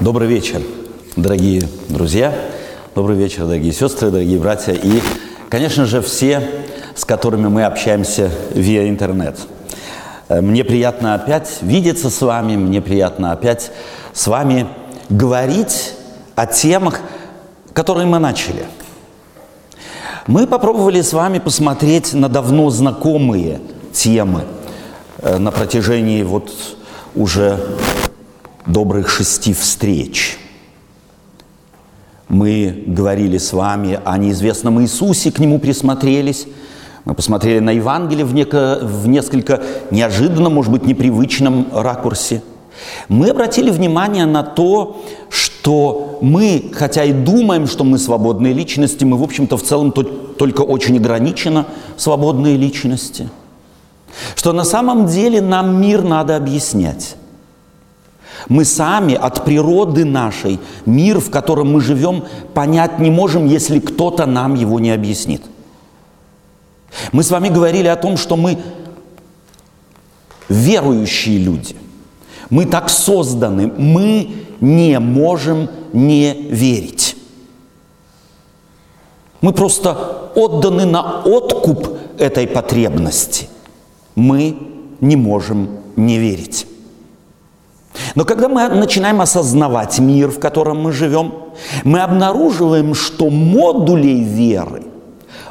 Добрый 0.00 0.28
вечер, 0.28 0.62
дорогие 1.14 1.68
друзья, 1.90 2.32
добрый 2.94 3.18
вечер, 3.18 3.44
дорогие 3.44 3.70
сестры, 3.70 4.10
дорогие 4.10 4.38
братья 4.38 4.72
и, 4.72 5.02
конечно 5.50 5.84
же, 5.84 6.00
все, 6.00 6.42
с 6.94 7.04
которыми 7.04 7.48
мы 7.48 7.64
общаемся 7.64 8.30
виа 8.54 8.88
интернет. 8.88 9.36
Э, 10.30 10.40
мне 10.40 10.64
приятно 10.64 11.12
опять 11.12 11.58
видеться 11.60 12.08
с 12.08 12.18
вами, 12.22 12.56
мне 12.56 12.80
приятно 12.80 13.32
опять 13.32 13.72
с 14.14 14.26
вами 14.26 14.68
говорить 15.10 15.92
о 16.34 16.46
темах, 16.46 17.00
которые 17.74 18.06
мы 18.06 18.18
начали. 18.18 18.64
Мы 20.26 20.46
попробовали 20.46 21.02
с 21.02 21.12
вами 21.12 21.40
посмотреть 21.40 22.14
на 22.14 22.30
давно 22.30 22.70
знакомые 22.70 23.60
темы 23.92 24.44
э, 25.18 25.36
на 25.36 25.50
протяжении 25.50 26.22
вот 26.22 26.50
уже 27.14 27.60
добрых 28.66 29.08
шести 29.08 29.52
встреч. 29.52 30.38
Мы 32.28 32.84
говорили 32.86 33.38
с 33.38 33.52
вами 33.52 33.98
о 34.04 34.16
неизвестном 34.16 34.80
Иисусе, 34.82 35.32
к 35.32 35.38
нему 35.38 35.58
присмотрелись. 35.58 36.46
Мы 37.04 37.14
посмотрели 37.14 37.58
на 37.58 37.70
Евангелие 37.70 38.24
в, 38.24 38.34
неко, 38.34 38.78
в 38.82 39.08
несколько 39.08 39.62
неожиданном, 39.90 40.54
может 40.54 40.70
быть, 40.70 40.86
непривычном 40.86 41.66
ракурсе. 41.72 42.42
Мы 43.08 43.30
обратили 43.30 43.70
внимание 43.70 44.26
на 44.26 44.42
то, 44.42 45.02
что 45.28 46.18
мы, 46.22 46.70
хотя 46.72 47.04
и 47.04 47.12
думаем, 47.12 47.66
что 47.66 47.84
мы 47.84 47.98
свободные 47.98 48.52
личности, 48.52 49.04
мы, 49.04 49.16
в 49.16 49.22
общем-то, 49.22 49.56
в 49.56 49.62
целом 49.62 49.92
только 49.92 50.62
очень 50.62 50.96
ограниченно 50.98 51.66
свободные 51.96 52.56
личности. 52.56 53.28
Что 54.36 54.52
на 54.52 54.64
самом 54.64 55.06
деле 55.06 55.40
нам 55.40 55.80
мир 55.80 56.02
надо 56.02 56.36
объяснять. 56.36 57.16
Мы 58.48 58.64
сами 58.64 59.14
от 59.14 59.44
природы 59.44 60.04
нашей, 60.04 60.58
мир, 60.86 61.20
в 61.20 61.30
котором 61.30 61.72
мы 61.72 61.80
живем, 61.80 62.24
понять 62.54 62.98
не 62.98 63.10
можем, 63.10 63.46
если 63.46 63.78
кто-то 63.78 64.26
нам 64.26 64.54
его 64.54 64.80
не 64.80 64.90
объяснит. 64.90 65.42
Мы 67.12 67.22
с 67.22 67.30
вами 67.30 67.48
говорили 67.48 67.88
о 67.88 67.96
том, 67.96 68.16
что 68.16 68.36
мы 68.36 68.58
верующие 70.48 71.38
люди. 71.38 71.76
Мы 72.50 72.66
так 72.66 72.90
созданы, 72.90 73.72
мы 73.76 74.30
не 74.60 74.98
можем 74.98 75.68
не 75.92 76.34
верить. 76.50 77.16
Мы 79.40 79.52
просто 79.52 80.30
отданы 80.34 80.84
на 80.84 81.22
откуп 81.22 81.96
этой 82.18 82.46
потребности. 82.46 83.48
Мы 84.14 84.56
не 85.00 85.16
можем 85.16 85.68
не 85.96 86.18
верить. 86.18 86.66
Но 88.14 88.24
когда 88.24 88.48
мы 88.48 88.68
начинаем 88.68 89.20
осознавать 89.20 89.98
мир, 89.98 90.30
в 90.30 90.38
котором 90.38 90.80
мы 90.80 90.92
живем, 90.92 91.34
мы 91.84 92.00
обнаруживаем, 92.00 92.94
что 92.94 93.30
модулей 93.30 94.22
веры, 94.22 94.84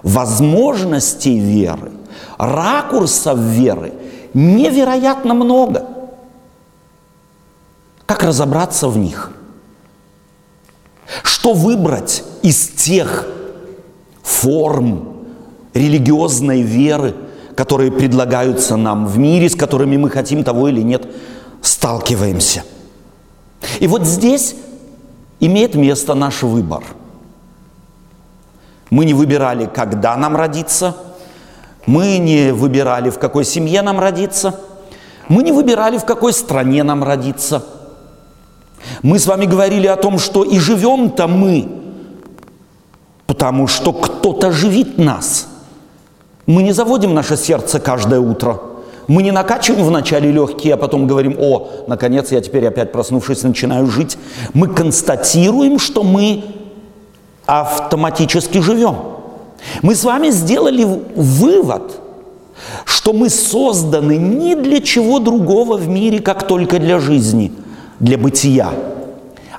возможностей 0.04 1.38
веры, 1.40 1.92
ракурсов 2.38 3.38
веры 3.38 3.94
невероятно 4.34 5.34
много. 5.34 5.86
Как 8.06 8.24
разобраться 8.24 8.88
в 8.88 8.98
них? 8.98 9.32
Что 11.24 11.54
выбрать 11.54 12.24
из 12.42 12.70
тех 12.70 13.28
форм 14.22 15.26
религиозной 15.74 16.62
веры, 16.62 17.16
которые 17.56 17.92
предлагаются 17.92 18.78
нам 18.78 19.06
в 19.06 19.18
мире, 19.18 19.50
с 19.50 19.56
которыми 19.56 19.98
мы 19.98 20.10
хотим 20.10 20.44
того 20.44 20.70
или 20.70 20.82
нет 20.82 21.08
сталкиваемся. 21.80 22.64
И 23.80 23.88
вот 23.88 24.04
здесь 24.04 24.56
имеет 25.40 25.76
место 25.76 26.14
наш 26.14 26.44
выбор. 26.44 26.84
Мы 28.90 29.06
не 29.06 29.14
выбирали, 29.14 29.66
когда 29.66 30.18
нам 30.18 30.36
родиться, 30.36 30.98
мы 31.86 32.18
не 32.18 32.52
выбирали, 32.52 33.10
в 33.10 33.18
какой 33.18 33.46
семье 33.46 33.82
нам 33.82 33.98
родиться, 33.98 34.60
мы 35.30 35.42
не 35.42 35.54
выбирали, 35.54 35.98
в 35.98 36.04
какой 36.04 36.34
стране 36.34 36.84
нам 36.84 37.02
родиться. 37.02 37.64
Мы 39.02 39.18
с 39.18 39.26
вами 39.26 39.46
говорили 39.46 39.88
о 39.88 39.96
том, 39.96 40.20
что 40.20 40.44
и 40.44 40.60
живем-то 40.60 41.28
мы, 41.28 41.70
потому 43.26 43.68
что 43.68 43.94
кто-то 43.94 44.52
живит 44.52 44.98
нас. 44.98 45.48
Мы 46.46 46.64
не 46.64 46.74
заводим 46.74 47.14
наше 47.14 47.38
сердце 47.38 47.80
каждое 47.80 48.20
утро– 48.20 48.64
мы 49.10 49.24
не 49.24 49.32
накачиваем 49.32 49.86
вначале 49.86 50.32
легкие, 50.32 50.76
а 50.76 50.78
потом 50.78 51.08
говорим, 51.08 51.36
о, 51.40 51.68
наконец 51.88 52.32
я 52.32 52.42
теперь 52.42 52.68
опять 52.68 52.92
проснувшись 52.92 53.42
начинаю 53.42 53.88
жить. 53.88 54.20
Мы 54.54 54.68
констатируем, 54.68 55.80
что 55.80 56.04
мы 56.04 56.44
автоматически 57.48 58.60
живем. 58.60 58.96
Мы 59.82 59.96
с 59.96 60.04
вами 60.04 60.30
сделали 60.30 60.86
вывод, 61.16 62.00
что 62.86 63.14
мы 63.14 63.32
созданы 63.32 64.16
ни 64.16 64.54
для 64.54 64.80
чего 64.80 65.18
другого 65.18 65.76
в 65.76 65.88
мире, 65.88 66.20
как 66.20 66.48
только 66.48 66.78
для 66.78 67.00
жизни, 67.00 67.52
для 68.00 68.20
бытия. 68.20 68.70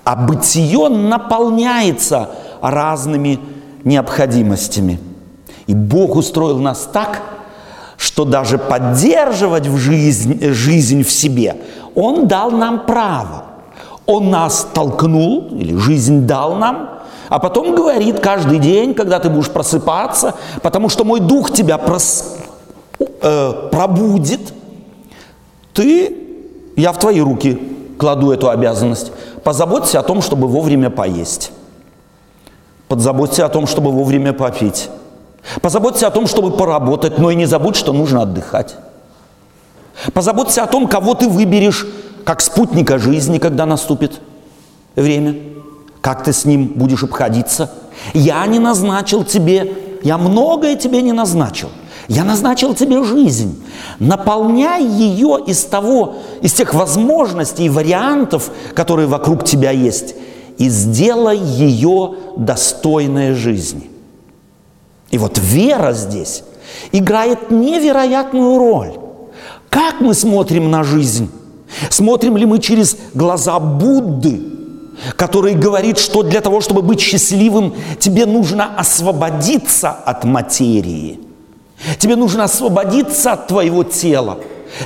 А 0.05 0.15
бытие 0.15 0.89
наполняется 0.89 2.31
разными 2.63 3.41
необходимостями. 3.83 5.01
И 5.67 5.75
Бог 5.75 6.15
устроил 6.15 6.61
нас 6.61 6.89
так, 6.93 7.40
что 8.01 8.25
даже 8.25 8.57
поддерживать 8.57 9.67
в 9.67 9.77
жизнь, 9.77 10.43
жизнь 10.43 11.03
в 11.03 11.11
себе, 11.11 11.57
Он 11.95 12.27
дал 12.27 12.51
нам 12.51 12.87
право. 12.87 13.45
Он 14.07 14.31
нас 14.31 14.67
толкнул, 14.73 15.49
или 15.51 15.77
жизнь 15.77 16.27
дал 16.27 16.55
нам, 16.55 16.89
а 17.29 17.39
потом 17.39 17.75
говорит 17.75 18.21
каждый 18.21 18.59
день, 18.59 18.95
когда 18.95 19.19
ты 19.19 19.29
будешь 19.29 19.51
просыпаться, 19.51 20.35
потому 20.63 20.89
что 20.89 21.05
мой 21.05 21.21
дух 21.21 21.53
тебя 21.53 21.77
прос, 21.77 22.39
э, 22.99 23.69
пробудит, 23.71 24.41
ты, 25.75 26.17
я 26.77 26.93
в 26.93 26.99
твои 26.99 27.21
руки 27.21 27.61
кладу 27.99 28.31
эту 28.31 28.49
обязанность. 28.49 29.13
Позаботься 29.45 30.01
о 30.01 30.03
том, 30.03 30.23
чтобы 30.23 30.49
вовремя 30.49 30.89
поесть. 30.89 31.53
Позаботься 32.89 33.45
о 33.45 33.51
том, 33.51 33.67
чтобы 33.67 33.91
вовремя 33.91 34.33
попить. 34.33 34.89
Позаботься 35.63 36.07
о 36.07 36.11
том, 36.11 36.27
чтобы 36.27 36.57
поработать, 36.57 37.19
но 37.19 37.31
и 37.31 37.35
не 37.35 37.47
забудь, 37.47 37.77
что 37.77 37.93
нужно 37.93 38.23
отдыхать. 38.23 38.77
Позаботься 40.13 40.63
о 40.63 40.67
том, 40.67 40.87
кого 40.87 41.15
ты 41.15 41.29
выберешь 41.29 41.87
как 42.25 42.41
спутника 42.41 42.99
жизни, 42.99 43.39
когда 43.39 43.67
наступит 43.67 44.21
время. 44.97 45.37
Как 46.01 46.25
ты 46.25 46.33
с 46.33 46.45
ним 46.45 46.67
будешь 46.77 47.03
обходиться. 47.03 47.71
Я 48.15 48.47
не 48.47 48.59
назначил 48.59 49.25
тебе, 49.25 49.75
я 50.03 50.17
многое 50.17 50.77
тебе 50.77 51.03
не 51.03 51.13
назначил. 51.13 51.69
Я 52.09 52.25
назначил 52.25 52.75
тебе 52.75 53.05
жизнь. 53.05 53.63
Наполняй 53.99 54.85
ее 54.85 55.39
из 55.47 55.65
того, 55.65 56.17
из 56.41 56.53
тех 56.53 56.75
возможностей 56.75 57.67
и 57.67 57.69
вариантов, 57.69 58.51
которые 58.75 59.07
вокруг 59.07 59.45
тебя 59.45 59.71
есть, 59.71 60.15
и 60.59 60.69
сделай 60.69 61.39
ее 61.39 62.15
достойной 62.37 63.35
жизни. 63.35 63.91
И 65.11 65.19
вот 65.19 65.39
вера 65.39 65.93
здесь 65.93 66.45
играет 66.93 67.51
невероятную 67.51 68.59
роль. 68.59 68.93
Как 69.69 70.01
мы 70.01 70.15
смотрим 70.15 70.71
на 70.71 70.85
жизнь? 70.85 71.31
Смотрим 71.89 72.37
ли 72.37 72.47
мы 72.47 72.59
через 72.59 72.97
глаза 73.15 73.59
Будды, 73.61 74.41
который 75.17 75.55
говорит, 75.55 75.99
что 75.99 76.23
для 76.23 76.41
того, 76.41 76.61
чтобы 76.61 76.83
быть 76.83 77.01
счастливым, 77.01 77.75
тебе 77.99 78.27
нужно 78.27 78.77
освободиться 78.77 79.91
от 79.91 80.25
материи. 80.25 81.21
Тебе 81.99 82.17
нужно 82.17 82.45
освободиться 82.45 83.33
от 83.33 83.47
твоего 83.47 83.85
тела. 83.85 84.39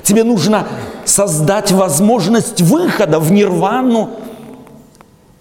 Тебе 0.02 0.24
нужно 0.24 0.66
создать 1.04 1.72
возможность 1.72 2.60
выхода 2.62 3.18
в 3.18 3.32
нирвану 3.32 4.10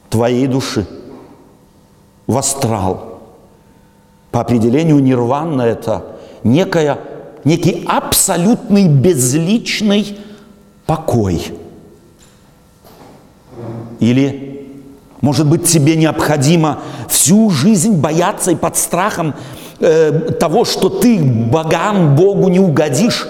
твоей 0.10 0.48
души, 0.48 0.86
в 2.28 2.38
астрал– 2.38 3.10
по 4.34 4.42
определению 4.42 4.98
нирвана 4.98 5.62
это 5.62 6.04
некая, 6.44 6.98
некий 7.44 7.86
абсолютный 7.88 8.88
безличный 8.88 10.18
покой. 10.88 11.54
Или, 14.00 14.72
может 15.22 15.48
быть, 15.48 15.66
тебе 15.66 15.96
необходимо 15.96 16.80
всю 17.08 17.52
жизнь 17.52 17.94
бояться 18.02 18.50
и 18.50 18.56
под 18.56 18.76
страхом 18.76 19.36
э, 19.80 20.12
того, 20.40 20.66
что 20.66 20.90
ты 20.90 21.22
богам, 21.22 22.16
Богу 22.16 22.50
не 22.50 22.60
угодишь, 22.60 23.28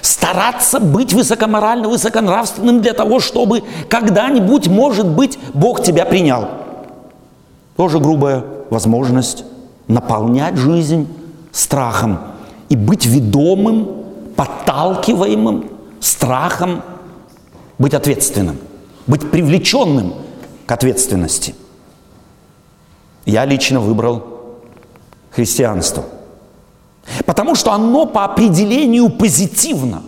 стараться 0.00 0.80
быть 0.80 1.12
высокоморально, 1.12 1.88
высоконравственным 1.88 2.82
для 2.82 2.92
того, 2.92 3.20
чтобы 3.20 3.62
когда-нибудь, 3.88 4.66
может 4.66 5.06
быть, 5.06 5.38
Бог 5.54 5.84
тебя 5.84 6.04
принял. 6.04 6.48
Тоже 7.76 8.00
грубая 8.00 8.42
возможность 8.68 9.44
наполнять 9.90 10.56
жизнь 10.56 11.08
страхом 11.52 12.20
и 12.68 12.76
быть 12.76 13.06
ведомым, 13.06 13.88
подталкиваемым 14.36 15.64
страхом, 16.00 16.82
быть 17.78 17.94
ответственным, 17.94 18.58
быть 19.06 19.30
привлеченным 19.30 20.14
к 20.66 20.72
ответственности. 20.72 21.54
Я 23.26 23.44
лично 23.44 23.80
выбрал 23.80 24.24
христианство. 25.30 26.04
Потому 27.26 27.54
что 27.54 27.72
оно 27.72 28.06
по 28.06 28.24
определению 28.24 29.10
позитивно. 29.10 30.02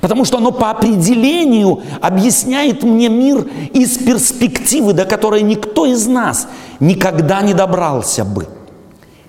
Потому 0.00 0.24
что 0.24 0.38
оно 0.38 0.52
по 0.52 0.70
определению 0.70 1.82
объясняет 2.00 2.82
мне 2.82 3.08
мир 3.08 3.48
из 3.72 3.98
перспективы, 3.98 4.92
до 4.92 5.04
которой 5.04 5.42
никто 5.42 5.86
из 5.86 6.06
нас 6.06 6.48
никогда 6.80 7.42
не 7.42 7.54
добрался 7.54 8.24
бы. 8.24 8.46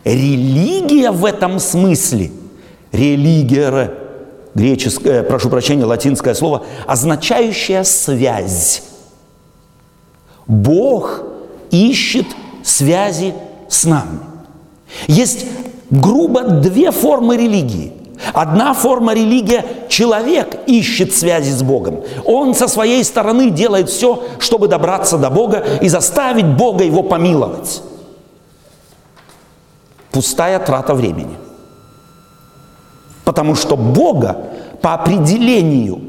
Религия 0.04 1.12
в 1.12 1.24
этом 1.24 1.60
смысле, 1.60 2.32
религия, 2.92 3.94
греческое, 4.54 5.24
прошу 5.24 5.50
прощения, 5.50 5.86
латинское 5.86 6.34
слово, 6.34 6.64
означающая 6.86 7.84
связь. 7.84 8.84
Бог 10.46 11.24
ищет 11.72 12.28
связи 12.64 13.34
с 13.70 13.86
нами. 13.86 14.20
Есть 15.08 15.46
грубо 15.90 16.44
две 16.44 16.92
формы 16.92 17.38
религии. 17.38 17.94
Одна 18.34 18.74
форма 18.74 19.14
религия– 19.14 19.66
человек 19.90 20.60
ищет 20.68 21.14
связи 21.14 21.52
с 21.52 21.62
Богом. 21.62 22.02
Он 22.26 22.56
со 22.56 22.68
своей 22.68 23.04
стороны 23.04 23.50
делает 23.50 23.90
все, 23.90 24.24
чтобы 24.40 24.68
добраться 24.68 25.18
до 25.18 25.30
Бога 25.30 25.64
и 25.82 25.88
заставить 25.88 26.46
Бога 26.46 26.84
его 26.84 27.04
помиловать. 27.04 27.82
Пустая 30.14 30.60
трата 30.60 30.94
времени. 30.94 31.36
Потому 33.26 33.56
что 33.56 33.76
Бога 33.76 34.38
по 34.82 34.94
определению 34.94 36.02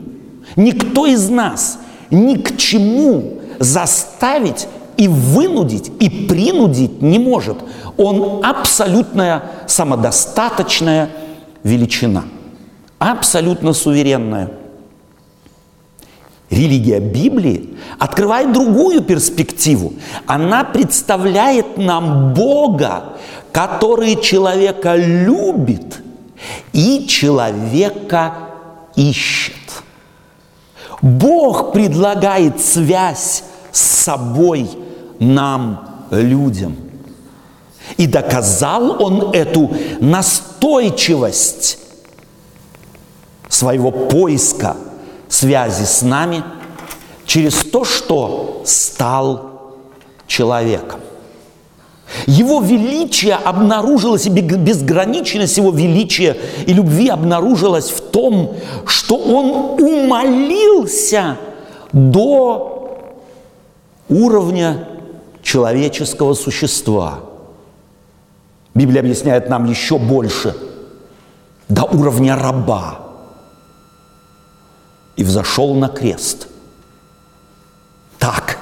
никто 0.56 1.06
из 1.06 1.28
нас 1.30 1.78
ни 2.10 2.36
к 2.36 2.56
чему 2.56 3.40
заставить 3.58 4.68
и 4.96 5.08
вынудить, 5.08 5.90
и 6.00 6.08
принудить 6.08 7.02
не 7.02 7.18
может. 7.18 7.56
Он 7.96 8.44
абсолютная 8.44 9.42
самодостаточная 9.66 11.08
величина, 11.62 12.24
абсолютно 12.98 13.72
суверенная. 13.72 14.50
Религия 16.50 17.00
Библии 17.00 17.70
открывает 17.98 18.52
другую 18.52 19.02
перспективу. 19.02 19.94
Она 20.26 20.62
представляет 20.62 21.78
нам 21.78 22.34
Бога, 22.34 23.14
который 23.54 24.20
человека 24.20 24.96
любит 24.96 26.02
и 26.72 27.06
человека 27.06 28.34
ищет. 28.96 29.54
Бог 31.00 31.72
предлагает 31.72 32.60
связь 32.60 33.44
с 33.70 33.80
собой 33.80 34.68
нам, 35.20 36.06
людям. 36.10 36.76
И 37.96 38.08
доказал 38.08 39.00
он 39.00 39.30
эту 39.32 39.70
настойчивость 40.00 41.78
своего 43.48 43.92
поиска 43.92 44.76
связи 45.28 45.84
с 45.84 46.02
нами 46.02 46.42
через 47.24 47.62
то, 47.62 47.84
что 47.84 48.62
стал 48.66 49.76
человеком. 50.26 50.98
Его 52.26 52.60
величие 52.60 53.34
обнаружилось, 53.34 54.26
и 54.26 54.30
безграничность 54.30 55.56
его 55.56 55.70
величия 55.70 56.36
и 56.66 56.72
любви 56.72 57.08
обнаружилась 57.08 57.90
в 57.90 58.00
том, 58.00 58.56
что 58.86 59.16
он 59.16 59.80
умолился 59.80 61.36
до 61.92 63.02
уровня 64.08 64.88
человеческого 65.42 66.34
существа. 66.34 67.20
Библия 68.74 69.00
объясняет 69.00 69.48
нам 69.48 69.66
еще 69.66 69.98
больше, 69.98 70.56
до 71.68 71.84
уровня 71.84 72.36
раба. 72.36 73.00
И 75.16 75.22
взошел 75.22 75.74
на 75.74 75.88
крест. 75.88 76.48
Так 78.18 78.58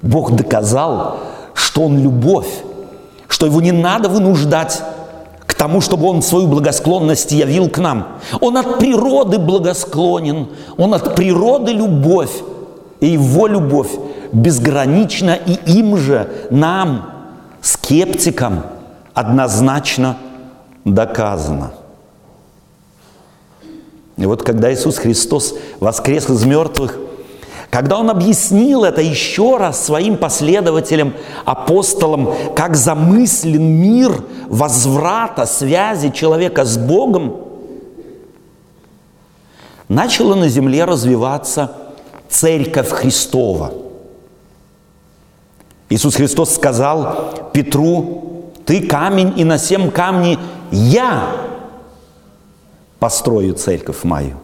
Бог 0.00 0.32
доказал, 0.32 1.18
что 1.54 1.82
Он 1.82 1.98
любовь, 1.98 2.62
что 3.38 3.46
Его 3.46 3.60
не 3.60 3.70
надо 3.70 4.08
вынуждать 4.08 4.82
к 5.46 5.54
тому, 5.54 5.80
чтобы 5.80 6.08
Он 6.08 6.22
свою 6.22 6.48
благосклонность 6.48 7.30
явил 7.30 7.70
к 7.70 7.78
нам. 7.78 8.18
Он 8.40 8.56
от 8.56 8.80
природы 8.80 9.38
благосклонен, 9.38 10.48
Он 10.76 10.92
от 10.92 11.14
природы 11.14 11.70
любовь, 11.70 12.32
и 12.98 13.10
Его 13.10 13.46
любовь 13.46 13.92
безгранична, 14.32 15.36
и 15.36 15.52
им 15.78 15.96
же, 15.96 16.28
нам, 16.50 17.12
скептикам, 17.62 18.64
однозначно 19.14 20.16
доказано. 20.84 21.70
И 24.16 24.26
вот 24.26 24.42
когда 24.42 24.74
Иисус 24.74 24.98
Христос 24.98 25.54
воскрес 25.78 26.28
из 26.28 26.44
мертвых, 26.44 26.98
когда 27.70 27.98
Он 27.98 28.10
объяснил 28.10 28.84
это 28.84 29.00
еще 29.00 29.56
раз 29.56 29.84
своим 29.84 30.16
последователям, 30.16 31.14
апостолам, 31.44 32.32
как 32.56 32.76
замыслен 32.76 33.62
мир 33.62 34.22
возврата, 34.48 35.46
связи 35.46 36.10
человека 36.10 36.64
с 36.64 36.78
Богом, 36.78 37.36
начала 39.88 40.34
на 40.34 40.48
земле 40.48 40.84
развиваться 40.84 41.72
Церковь 42.28 42.90
Христова– 42.90 43.72
Иисус 45.90 46.16
Христос 46.16 46.54
сказал 46.54 47.50
Петру, 47.52 48.52
ты 48.66 48.86
камень, 48.86 49.38
и 49.38 49.44
на 49.44 49.58
семь 49.58 49.90
камней 49.90 50.38
я 50.70 51.30
построю 52.98 53.54
церковь 53.54 54.04
мою. 54.04 54.36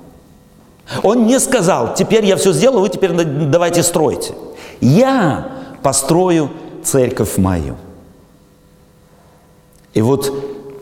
Он 1.03 1.27
не 1.27 1.41
сказал, 1.41 1.95
теперь 1.95 2.25
я 2.27 2.37
все 2.37 2.53
сделал, 2.53 2.81
вы 2.81 2.89
теперь 2.89 3.13
давайте 3.13 3.83
стройте. 3.83 4.35
Я 4.81 5.49
построю 5.83 6.51
церковь 6.83 7.39
мою. 7.39 7.77
И 9.95 10.03
вот 10.03 10.33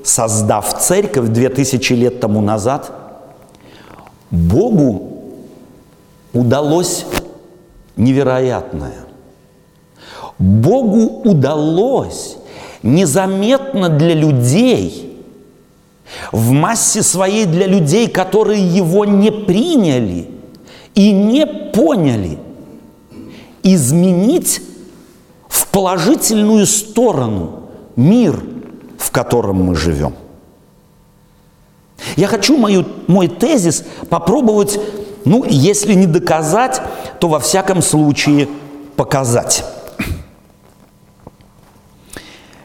создав 0.04 0.81
церковь 0.81 1.28
2000 1.28 1.93
лет 1.93 2.20
тому 2.20 2.40
назад, 2.40 2.90
Богу 4.31 5.12
удалось 6.32 7.06
невероятное. 7.96 8.96
Богу 10.38 11.22
удалось 11.25 12.38
незаметно 12.82 13.88
для 13.88 14.15
людей, 14.15 15.11
в 16.31 16.50
массе 16.50 17.02
своей 17.02 17.46
для 17.46 17.66
людей, 17.66 18.08
которые 18.08 18.66
его 18.66 19.04
не 19.04 19.31
приняли 19.31 20.28
и 20.94 21.12
не 21.12 21.46
поняли, 21.46 22.38
изменить 23.62 24.60
в 25.48 25.66
положительную 25.69 26.66
сторону 26.66 27.62
мир, 27.96 28.42
в 28.98 29.10
котором 29.10 29.64
мы 29.64 29.74
живем. 29.74 30.14
Я 32.16 32.26
хочу 32.26 32.58
мою, 32.58 32.84
мой 33.06 33.28
тезис 33.28 33.84
попробовать, 34.10 34.78
ну, 35.24 35.44
если 35.44 35.94
не 35.94 36.06
доказать, 36.06 36.82
то 37.20 37.28
во 37.28 37.38
всяком 37.38 37.81
случае 37.81 38.48
показать. 38.96 39.64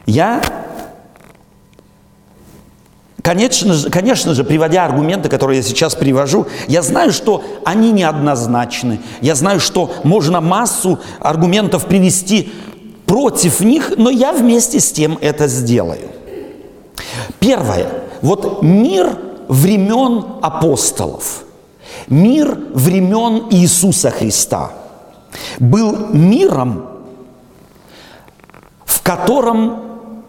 Я, 0.06 0.42
конечно 3.28 3.74
же, 3.74 3.90
конечно 3.90 4.32
же, 4.32 4.42
приводя 4.42 4.86
аргументы, 4.86 5.28
которые 5.28 5.58
я 5.58 5.62
сейчас 5.62 5.94
привожу, 5.94 6.46
я 6.66 6.80
знаю, 6.80 7.12
что 7.12 7.44
они 7.62 7.92
неоднозначны. 7.92 9.00
Я 9.20 9.34
знаю, 9.34 9.60
что 9.60 9.90
можно 10.02 10.40
массу 10.40 10.98
аргументов 11.20 11.84
привести 11.84 12.50
против 13.04 13.60
них, 13.60 13.92
но 13.98 14.08
я 14.08 14.32
вместе 14.32 14.80
с 14.80 14.90
тем 14.90 15.18
это 15.20 15.46
сделаю. 15.46 16.08
Первое. 17.38 17.88
Вот 18.22 18.62
мир 18.62 19.18
времен 19.46 20.24
апостолов, 20.40 21.44
мир 22.06 22.56
времен 22.72 23.48
Иисуса 23.50 24.10
Христа 24.10 24.72
был 25.58 26.14
миром, 26.14 26.86
в 28.86 29.02
котором 29.02 29.82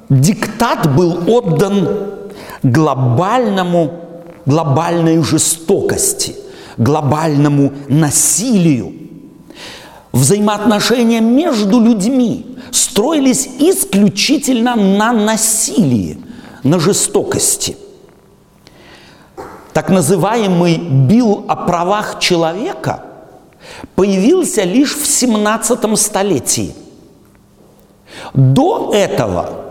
диктат 0.10 0.94
был 0.94 1.24
отдан 1.28 2.19
глобальному, 2.64 3.92
глобальной 4.46 5.24
жестокости, 5.24 6.36
глобальному 6.78 7.74
насилию. 7.88 8.94
Взаимоотношения 10.12 11.22
между 11.22 11.80
людьми 11.80 12.58
строились 12.72 13.48
исключительно 13.60 14.76
на 14.76 15.14
насилии, 15.14 16.18
на 16.64 16.80
жестокости. 16.80 17.78
Так 19.74 19.90
называемый 19.90 20.78
бил 20.78 21.46
о 21.48 21.56
правах 21.56 22.20
человека 22.20 23.04
появился 23.96 24.64
лишь 24.64 24.96
в 24.96 25.06
17 25.06 25.98
столетии– 25.98 26.74
До 28.34 28.92
этого 28.94 29.69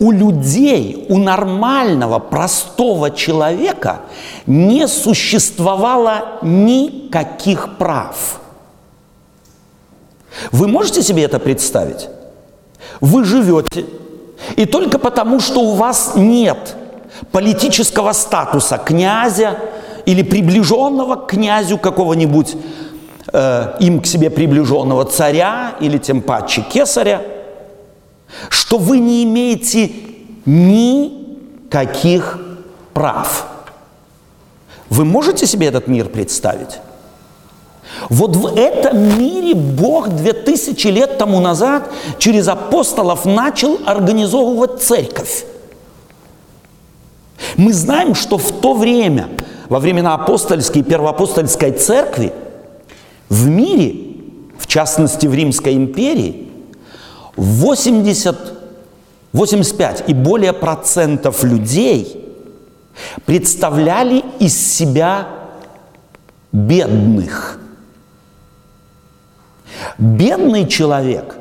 у 0.00 0.12
людей, 0.12 1.06
у 1.08 1.18
нормального, 1.18 2.18
простого 2.18 3.10
человека 3.10 4.00
не 4.46 4.86
существовало 4.86 6.38
никаких 6.42 7.76
прав. 7.78 8.40
Вы 10.52 10.68
можете 10.68 11.02
себе 11.02 11.24
это 11.24 11.40
представить? 11.40 12.08
Вы 13.00 13.24
живете, 13.24 13.86
и 14.56 14.66
только 14.66 14.98
потому, 14.98 15.40
что 15.40 15.60
у 15.60 15.72
вас 15.72 16.12
нет 16.14 16.76
политического 17.32 18.12
статуса 18.12 18.78
князя 18.78 19.58
или 20.06 20.22
приближенного 20.22 21.16
к 21.16 21.26
князю 21.26 21.76
какого-нибудь, 21.76 22.56
э, 23.32 23.76
им 23.80 24.00
к 24.00 24.06
себе 24.06 24.30
приближенного 24.30 25.04
царя 25.04 25.72
или 25.80 25.98
тем 25.98 26.22
паче 26.22 26.62
кесаря– 26.62 27.20
что 28.48 28.78
вы 28.78 28.98
не 28.98 29.24
имеете 29.24 29.90
никаких 30.46 32.38
прав. 32.94 33.46
Вы 34.90 35.04
можете 35.04 35.46
себе 35.46 35.66
этот 35.66 35.86
мир 35.88 36.08
представить? 36.08 36.78
Вот 38.08 38.36
в 38.36 38.46
этом 38.56 39.18
мире 39.18 39.54
Бог 39.54 40.08
две 40.08 40.32
тысячи 40.32 40.88
лет 40.88 41.18
тому 41.18 41.40
назад 41.40 41.90
через 42.18 42.48
апостолов 42.48 43.24
начал 43.24 43.78
организовывать 43.86 44.82
церковь. 44.82 45.44
Мы 47.56 47.72
знаем, 47.72 48.14
что 48.14 48.38
в 48.38 48.60
то 48.60 48.74
время, 48.74 49.28
во 49.68 49.78
времена 49.78 50.14
апостольской 50.14 50.82
и 50.82 50.84
первоапостольской 50.84 51.72
церкви, 51.72 52.32
в 53.28 53.46
мире, 53.46 54.16
в 54.58 54.66
частности 54.66 55.26
в 55.26 55.34
Римской 55.34 55.74
империи, 55.74 56.47
80, 57.38 58.36
85 59.32 60.04
и 60.08 60.12
более 60.14 60.52
процентов 60.52 61.44
людей 61.44 62.34
представляли 63.24 64.24
из 64.40 64.74
себя 64.74 65.28
бедных. 66.50 67.60
Бедный 69.98 70.66
человек 70.66 71.36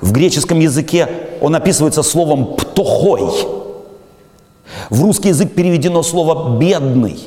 в 0.00 0.12
греческом 0.12 0.60
языке 0.60 1.08
он 1.40 1.56
описывается 1.56 2.04
словом 2.04 2.54
«птохой». 2.54 3.28
В 4.88 5.02
русский 5.02 5.28
язык 5.28 5.52
переведено 5.52 6.04
слово 6.04 6.58
«бедный». 6.58 7.18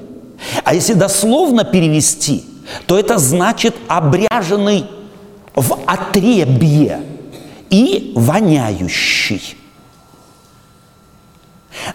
А 0.63 0.73
если 0.73 0.93
дословно 0.93 1.65
перевести, 1.65 2.45
то 2.87 2.97
это 2.97 3.17
значит 3.17 3.75
«обряженный 3.89 4.85
в 5.55 5.77
отребье» 5.85 7.12
и 7.73 8.13
воняющий. 8.15 9.57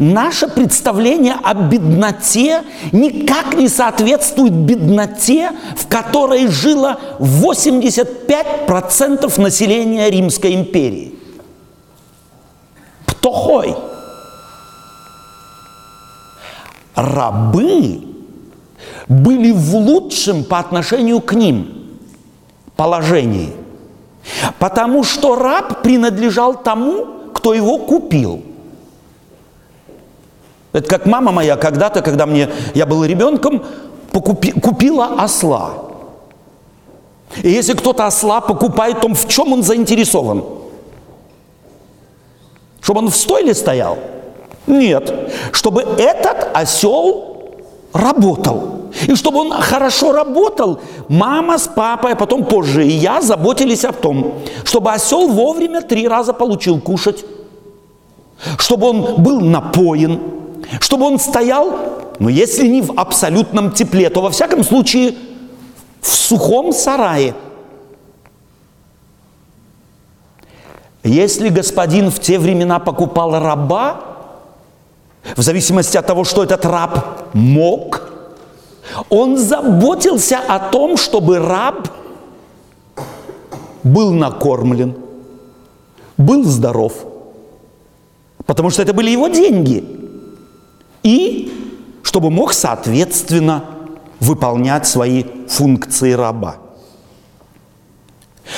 Наше 0.01 0.49
представление 0.49 1.37
о 1.41 1.55
бедноте 1.55 2.65
никак 2.91 3.55
не 3.55 3.69
соответствует 3.69 4.53
бедноте, 4.53 5.53
в 5.77 5.87
которой 5.87 6.49
жило 6.49 6.99
85% 7.21 9.41
населения 9.41 10.11
Римской 10.11 10.55
империи. 10.55 11.15
Птохой. 13.07 13.77
Рабы 16.97 18.03
были 19.07 19.53
в 19.53 19.77
лучшем 19.77 20.43
по 20.43 20.59
отношению 20.59 21.21
к 21.21 21.35
ним 21.35 21.87
положении– 22.75 23.53
Потому 24.59 25.05
что 25.05 25.37
раб 25.37 25.83
принадлежал 25.83 26.55
тому, 26.55 27.07
кто 27.35 27.55
его 27.55 27.79
купил. 27.79 28.43
Это 30.73 30.89
как 30.89 31.07
мама 31.07 31.33
моя 31.33 31.57
когда-то, 31.57 32.03
когда 32.03 32.27
мне, 32.27 32.49
я 32.75 32.87
был 32.87 33.05
ребенком, 33.05 33.65
покупи, 34.13 34.53
купила 34.53 35.07
осла. 35.19 35.73
И 37.43 37.51
если 37.51 37.75
кто-то 37.75 38.07
осла 38.07 38.41
покупает, 38.41 39.01
то 39.01 39.09
в 39.09 39.29
чем 39.29 39.53
он 39.53 39.63
заинтересован? 39.63 40.45
Чтобы 42.81 43.01
он 43.01 43.11
в 43.11 43.17
стойле 43.17 43.55
стоял? 43.55 43.99
Нет. 44.67 45.13
Чтобы 45.53 45.83
этот 45.83 46.49
осел 46.55 47.38
работал. 47.93 48.79
И 49.07 49.15
чтобы 49.15 49.41
он 49.41 49.53
хорошо 49.53 50.13
работал, 50.13 50.81
мама 51.09 51.59
с 51.59 51.69
папой, 51.69 52.13
а 52.13 52.17
потом 52.17 52.45
позже 52.45 52.87
и 52.87 52.91
я 52.91 53.21
заботились 53.21 53.85
о 53.85 53.93
том, 53.93 54.35
чтобы 54.65 54.93
осел 54.93 55.29
вовремя 55.29 55.83
три 55.83 56.09
раза 56.09 56.33
получил 56.33 56.81
кушать, 56.81 57.25
чтобы 58.59 58.89
он 58.89 59.23
был 59.23 59.41
напоен, 59.41 60.21
чтобы 60.81 61.07
он 61.07 61.19
стоял, 61.19 61.79
ну 62.19 62.29
если 62.29 62.67
не 62.67 62.83
в 62.83 62.93
абсолютном 62.99 63.73
тепле, 63.73 64.11
то 64.11 64.21
во 64.21 64.31
всяком 64.31 64.65
случае 64.65 65.15
в 66.01 66.09
сухом 66.09 66.73
сарае. 66.73 67.35
Если 71.05 71.49
господин 71.49 72.11
в 72.11 72.19
те 72.21 72.39
времена 72.39 72.79
покупал 72.79 73.39
раба, 73.39 74.01
в 75.37 75.43
зависимости 75.43 75.97
от 75.97 76.07
того, 76.07 76.25
что 76.25 76.43
этот 76.43 76.65
раб 76.65 77.18
мог– 77.33 78.03
он 79.09 79.37
заботился 79.37 80.39
о 80.39 80.59
том, 80.59 80.97
чтобы 80.97 81.39
раб 81.39 81.89
был 83.83 84.13
накормлен, 84.13 84.97
был 86.17 86.45
здоров, 86.45 87.07
потому 88.47 88.71
что 88.71 88.83
это 88.83 88.93
были 88.93 89.11
его 89.11 89.29
деньги. 89.29 89.85
И 91.03 91.53
чтобы 92.03 92.31
мог, 92.31 92.53
соответственно, 92.53 93.65
выполнять 94.21 94.87
свои 94.87 95.25
функции 95.49 96.13
раба. 96.13 96.57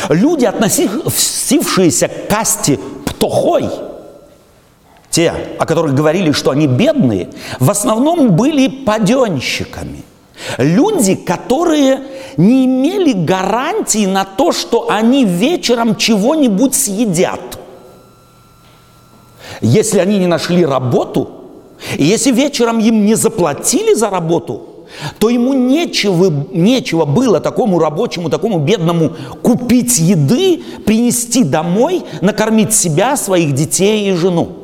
Люди, 0.09 0.45
относившиеся 0.45 2.09
к 2.09 2.29
касте 2.29 2.79
птохой, 3.05 3.69
те, 5.11 5.33
о 5.59 5.67
которых 5.67 5.95
говорили, 5.95 6.33
что 6.33 6.51
они 6.51 6.67
бедные, 6.67 7.29
в 7.59 7.71
основном 7.71 8.37
были 8.37 8.69
паденщиками– 8.69 10.05
Люди, 10.59 11.15
которые 11.15 12.01
не 12.37 12.65
имели 12.65 13.13
гарантии 13.13 14.07
на 14.07 14.25
то, 14.25 14.53
что 14.53 14.91
они 14.91 15.25
вечером 15.25 15.97
чего-нибудь 15.97 16.75
съедят. 16.75 17.59
Если 19.61 19.99
они 19.99 20.19
не 20.19 20.27
нашли 20.27 20.65
работу, 20.65 21.31
и 21.97 22.05
если 22.05 22.31
вечером 22.31 22.79
им 22.79 23.05
не 23.05 23.15
заплатили 23.15 23.95
за 23.95 24.11
работу, 24.11 24.67
то 25.19 25.29
ему 25.29 25.53
нечего, 25.53 26.47
нечего 26.53 27.05
было 27.05 27.41
такому 27.41 27.79
рабочему, 27.79 28.29
такому 28.29 28.59
бедному 28.59 29.13
купить 29.43 29.99
еды, 29.99 30.63
принести 30.85 31.45
домой, 31.45 32.03
накормить 32.21 32.75
себя, 32.75 33.17
своих 33.17 33.53
детей 33.55 34.11
и 34.11 34.15
жену. 34.15 34.60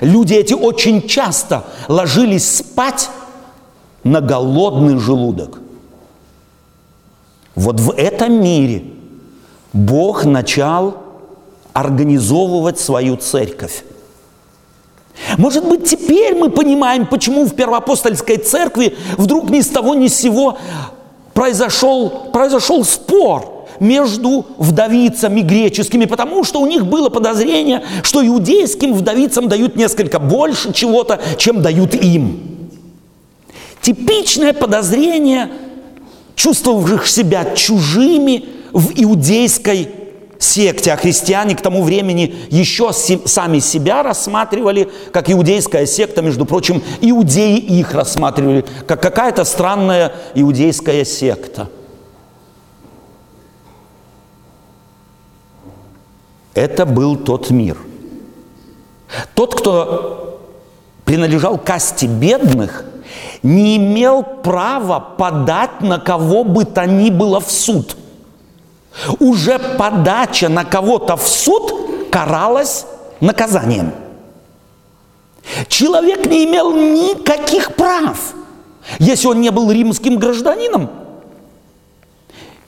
Люди 0.00 0.34
эти 0.34 0.54
очень 0.54 1.06
часто 1.06 1.64
ложились 1.88 2.56
спать 2.56 3.10
на 4.04 4.20
голодный 4.20 4.98
желудок. 4.98 5.60
Вот 7.54 7.80
в 7.80 7.92
этом 7.92 8.42
мире 8.42 8.84
Бог 9.72 10.24
начал 10.24 10.96
организовывать 11.72 12.78
свою 12.78 13.16
церковь. 13.16 13.84
Может 15.36 15.68
быть, 15.68 15.88
теперь 15.88 16.34
мы 16.34 16.50
понимаем, 16.50 17.06
почему 17.06 17.44
в 17.44 17.54
первоапостольской 17.54 18.38
церкви 18.38 18.96
вдруг 19.18 19.50
ни 19.50 19.60
с 19.60 19.68
того 19.68 19.94
ни 19.94 20.08
с 20.08 20.16
сего 20.16 20.58
произошел, 21.34 22.30
произошел 22.32 22.84
спор 22.84 23.61
между 23.82 24.46
вдовицами 24.58 25.40
греческими, 25.40 26.04
потому 26.04 26.44
что 26.44 26.60
у 26.60 26.66
них 26.66 26.86
было 26.86 27.08
подозрение, 27.08 27.82
что 28.04 28.24
иудейским 28.24 28.94
вдовицам 28.94 29.48
дают 29.48 29.74
несколько 29.74 30.20
больше 30.20 30.72
чего-то, 30.72 31.20
чем 31.36 31.62
дают 31.62 31.94
им. 31.94 32.40
Типичное 33.82 34.52
подозрение 34.52 35.50
чувствовавших 36.36 37.08
себя 37.08 37.54
чужими 37.56 38.44
в 38.72 38.92
иудейской 38.94 39.88
секте, 40.38 40.92
а 40.92 40.96
христиане 40.96 41.56
к 41.56 41.60
тому 41.60 41.82
времени 41.82 42.34
еще 42.50 42.92
сами 42.92 43.58
себя 43.58 44.04
рассматривали, 44.04 44.88
как 45.12 45.28
иудейская 45.28 45.86
секта, 45.86 46.22
между 46.22 46.46
прочим, 46.46 46.82
иудеи 47.00 47.58
их 47.58 47.94
рассматривали, 47.94 48.64
как 48.86 49.02
какая-то 49.02 49.44
странная 49.44 50.12
иудейская 50.36 51.04
секта. 51.04 51.68
Это 56.54 56.86
был 56.86 57.16
тот 57.16 57.50
мир. 57.50 57.78
Тот, 59.34 59.54
кто 59.54 60.40
принадлежал 61.04 61.58
касте 61.58 62.06
бедных– 62.06 62.84
не 63.42 63.76
имел 63.76 64.22
права 64.22 65.00
подать 65.00 65.80
на 65.80 65.98
кого 65.98 66.44
бы 66.44 66.64
то 66.64 66.86
ни 66.86 67.10
было 67.10 67.40
в 67.40 67.50
суд. 67.50 67.96
уже 69.18 69.58
подача 69.58 70.50
на 70.50 70.64
кого-то 70.64 71.16
в 71.16 71.26
суд 71.26 72.10
каралась 72.10 72.84
наказанием. 73.20 73.92
Человек 75.68 76.26
не 76.26 76.44
имел 76.44 76.72
никаких 76.72 77.74
прав, 77.74 78.34
если 78.98 79.28
он 79.28 79.40
не 79.40 79.50
был 79.50 79.70
римским 79.70 80.18
гражданином 80.18 80.90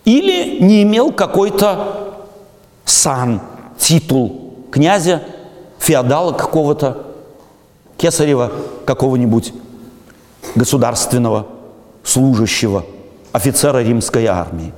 или 0.07 0.61
не 0.61 0.83
имел 0.83 1.13
какой-то 1.13 2.25
сан, 2.87 3.43
титул 3.79 4.45
князя, 4.71 5.23
феодала 5.79 6.33
какого-то, 6.33 7.07
кесарева 7.97 8.53
какого-нибудь 8.85 9.53
государственного 10.55 11.47
служащего, 12.03 12.85
офицера 13.33 13.83
римской 13.83 14.27
армии. 14.27 14.73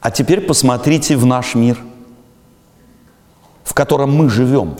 А 0.00 0.10
теперь 0.10 0.40
посмотрите 0.40 1.16
в 1.16 1.26
наш 1.26 1.54
мир, 1.54 1.78
в 3.64 3.74
котором 3.74 4.14
мы 4.14 4.30
живем. 4.30 4.76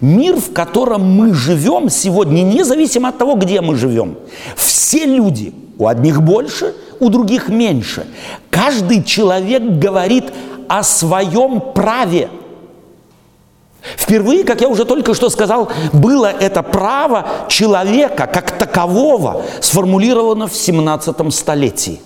Мир, 0.00 0.36
в 0.36 0.52
котором 0.52 1.02
мы 1.02 1.34
живем 1.34 1.90
сегодня, 1.90 2.42
независимо 2.42 3.08
от 3.08 3.18
того, 3.18 3.34
где 3.34 3.60
мы 3.60 3.74
живем. 3.74 4.16
Все 4.54 5.04
люди, 5.04 5.52
у 5.78 5.86
одних 5.86 6.20
больше, 6.22 6.74
у 7.00 7.08
других 7.08 7.48
меньше. 7.48 8.06
Каждый 8.50 9.04
человек 9.04 9.62
говорит 9.62 10.32
о 10.68 10.82
своем 10.82 11.60
праве. 11.72 12.28
Впервые, 13.80 14.42
как 14.44 14.60
я 14.60 14.68
уже 14.68 14.84
только 14.84 15.14
что 15.14 15.30
сказал, 15.30 15.70
было 15.92 16.26
это 16.26 16.62
право 16.62 17.26
человека 17.48 18.26
как 18.26 18.58
такового 18.58 19.44
сформулировано 19.60 20.48
в 20.48 20.54
17 20.54 21.32
столетии. 21.32 22.00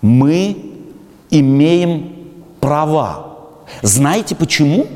Мы 0.00 0.56
имеем 1.30 2.16
права. 2.58 3.36
Знаете 3.82 4.34
почему? 4.34 4.86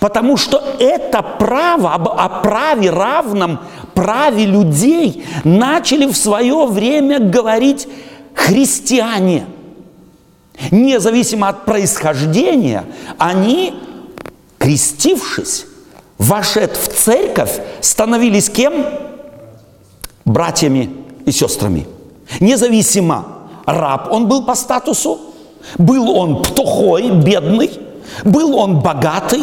Потому 0.00 0.36
что 0.36 0.62
это 0.78 1.22
право, 1.22 1.94
о 1.94 2.28
праве 2.28 2.90
равном, 2.90 3.60
праве 3.94 4.46
людей 4.46 5.24
начали 5.44 6.06
в 6.06 6.16
свое 6.16 6.66
время 6.66 7.18
говорить 7.18 7.88
христиане. 8.34 9.46
Независимо 10.70 11.48
от 11.48 11.64
происхождения, 11.64 12.84
они, 13.18 13.74
крестившись, 14.58 15.66
вошед 16.18 16.76
в 16.76 16.88
церковь, 16.88 17.60
становились 17.80 18.48
кем? 18.48 18.86
Братьями 20.24 20.90
и 21.26 21.32
сестрами. 21.32 21.86
Независимо, 22.40 23.26
раб 23.66 24.12
он 24.12 24.28
был 24.28 24.44
по 24.44 24.54
статусу, 24.54 25.20
был 25.78 26.10
он 26.10 26.42
птухой, 26.42 27.10
бедный, 27.10 27.70
был 28.24 28.56
он 28.56 28.80
богатый, 28.80 29.42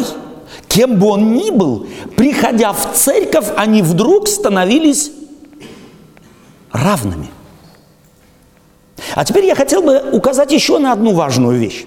кем 0.70 1.00
бы 1.00 1.08
он 1.08 1.34
ни 1.34 1.50
был, 1.50 1.88
приходя 2.16 2.72
в 2.72 2.94
церковь, 2.94 3.48
они 3.56 3.82
вдруг 3.82 4.28
становились 4.28 5.10
равными. 6.70 7.28
А 9.16 9.24
теперь 9.24 9.46
я 9.46 9.56
хотел 9.56 9.82
бы 9.82 10.10
указать 10.12 10.52
еще 10.52 10.78
на 10.78 10.92
одну 10.92 11.12
важную 11.12 11.58
вещь. 11.58 11.86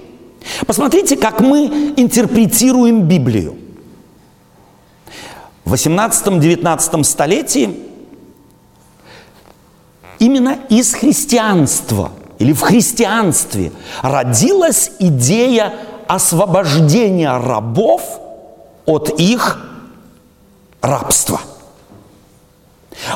Посмотрите, 0.68 1.16
как 1.16 1.40
мы 1.40 1.94
интерпретируем 1.96 3.04
Библию. 3.04 3.56
В 5.64 5.74
18-19 5.74 7.04
столетии 7.06 7.80
именно 10.20 10.58
из 10.68 10.94
христианства 10.94 12.12
или 12.38 12.52
в 12.52 12.60
христианстве 12.60 13.72
родилась 14.02 14.92
идея 15.00 15.74
освобождения 16.10 17.32
рабов 17.32 18.20
от 18.86 19.10
их 19.20 19.60
рабства– 20.82 21.40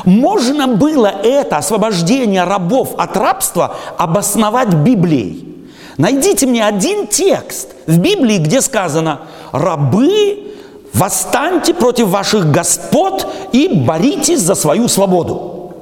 можно 0.04 0.66
было 0.68 1.06
это 1.06 1.58
освобождение 1.58 2.44
рабов 2.44 2.94
от 2.98 3.16
рабства 3.16 3.76
обосновать 3.96 4.72
Библией. 4.74 5.68
Найдите 5.96 6.46
мне 6.46 6.64
один 6.64 7.06
текст 7.06 7.70
в 7.86 7.98
Библии, 7.98 8.38
где 8.38 8.60
сказано 8.60 9.22
«рабы, 9.52 10.54
восстаньте 10.92 11.74
против 11.74 12.08
ваших 12.08 12.50
господ 12.50 13.26
и 13.52 13.68
боритесь 13.68 14.40
за 14.40 14.54
свою 14.54 14.88
свободу». 14.88 15.74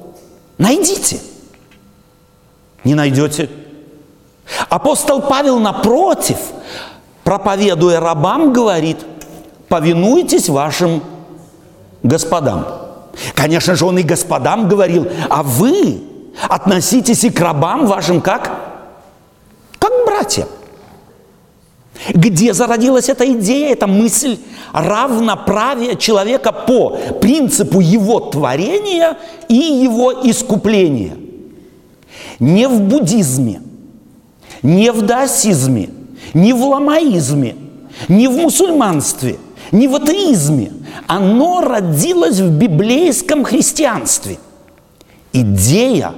Найдите. 0.59 1.21
Не 2.85 2.95
найдете. 2.95 3.51
Апостол 4.71 5.21
Павел, 5.21 5.59
напротив, 5.59 6.39
проповедуя 7.25 8.01
рабам, 8.01 8.53
говорит, 8.53 8.99
повинуйтесь 9.69 10.49
вашим 10.49 11.03
господам. 12.03 12.67
Конечно 13.35 13.75
же, 13.75 13.87
он 13.87 13.99
и 13.99 14.03
господам 14.03 14.69
говорил, 14.69 15.09
а 15.29 15.43
вы 15.43 16.03
относитесь 16.49 17.25
и 17.25 17.31
к 17.31 17.41
рабам 17.41 17.87
вашим 17.87 18.21
как? 18.21 18.51
Как 19.79 19.93
братьям. 20.07 20.49
Где 22.11 22.53
зародилась 22.53 23.09
эта 23.09 23.31
идея, 23.33 23.73
эта 23.73 23.87
мысль 23.87 24.39
равноправия 24.73 25.95
человека 25.95 26.53
по 26.53 26.91
принципу 27.21 27.81
его 27.81 28.21
творения 28.21 29.17
и 29.49 29.55
его 29.55 30.13
искупления? 30.13 31.17
Не 32.39 32.69
в 32.69 32.83
буддизме, 32.83 33.63
не 34.63 34.93
в 34.93 35.03
даосизме, 35.03 35.89
не 36.35 36.53
в 36.53 36.63
ламаизме, 36.63 37.57
не 38.09 38.29
в 38.29 38.37
мусульманстве, 38.37 39.39
не 39.73 39.89
в 39.89 39.95
атеизме– 39.97 40.73
оно 41.07 41.61
родилось 41.61 42.41
в 42.41 42.51
библейском 42.51 43.45
христианстве. 43.45 44.39
Идея 45.33 46.15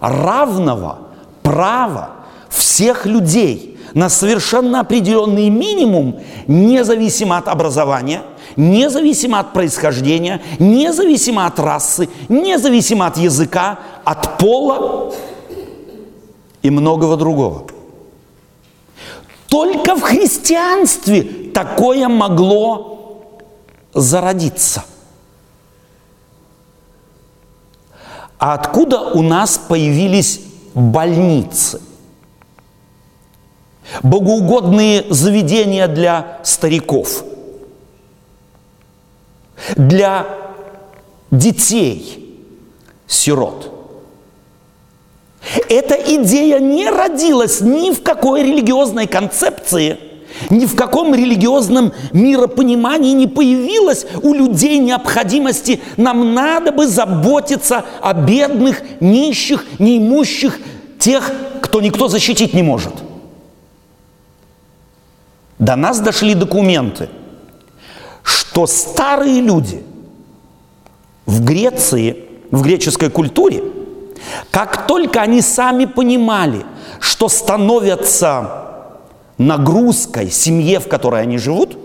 равного 0.00 0.98
права 1.42 2.10
всех 2.48 3.06
людей 3.06 3.78
на 3.94 4.08
совершенно 4.08 4.80
определенный 4.80 5.48
минимум, 5.48 6.20
независимо 6.46 7.38
от 7.38 7.48
образования, 7.48 8.22
независимо 8.56 9.40
от 9.40 9.52
происхождения, 9.52 10.42
независимо 10.58 11.46
от 11.46 11.58
расы, 11.58 12.08
независимо 12.28 13.06
от 13.06 13.16
языка, 13.16 13.78
от 14.04 14.38
пола 14.38 15.14
и 16.62 16.70
многого 16.70 17.16
другого. 17.16 17.66
Только 19.48 19.96
в 19.96 20.02
христианстве 20.02 21.37
такое 21.58 22.06
могло 22.06 23.26
зародиться. 23.92 24.84
А 28.38 28.54
откуда 28.54 29.00
у 29.00 29.22
нас 29.22 29.58
появились 29.58 30.40
больницы? 30.74 31.82
Богоугодные 34.04 35.06
заведения 35.10 35.88
для 35.88 36.38
стариков, 36.44 37.24
для 39.74 40.26
детей, 41.32 42.40
сирот. 43.08 43.72
Эта 45.68 45.94
идея 45.94 46.60
не 46.60 46.88
родилась 46.88 47.60
ни 47.60 47.90
в 47.90 48.04
какой 48.04 48.44
религиозной 48.44 49.08
концепции– 49.08 49.98
ни 50.50 50.66
в 50.66 50.74
каком 50.74 51.14
религиозном 51.14 51.92
миропонимании 52.12 53.12
не 53.12 53.26
появилась 53.26 54.06
у 54.22 54.34
людей 54.34 54.78
необходимости. 54.78 55.80
Нам 55.96 56.34
надо 56.34 56.72
бы 56.72 56.86
заботиться 56.86 57.84
о 58.00 58.12
бедных, 58.14 58.82
нищих, 59.00 59.64
неимущих, 59.78 60.58
тех, 60.98 61.30
кто 61.60 61.80
никто 61.80 62.08
защитить 62.08 62.54
не 62.54 62.62
может. 62.62 62.92
До 65.58 65.74
нас 65.76 66.00
дошли 66.00 66.34
документы, 66.34 67.08
что 68.22 68.66
старые 68.66 69.40
люди 69.40 69.82
в 71.26 71.44
Греции, 71.44 72.24
в 72.50 72.62
греческой 72.62 73.10
культуре, 73.10 73.64
как 74.50 74.86
только 74.86 75.20
они 75.20 75.42
сами 75.42 75.84
понимали, 75.84 76.64
что 77.00 77.28
становятся 77.28 78.67
нагрузкой 79.38 80.30
семье, 80.30 80.80
в 80.80 80.88
которой 80.88 81.22
они 81.22 81.38
живут, 81.38 81.78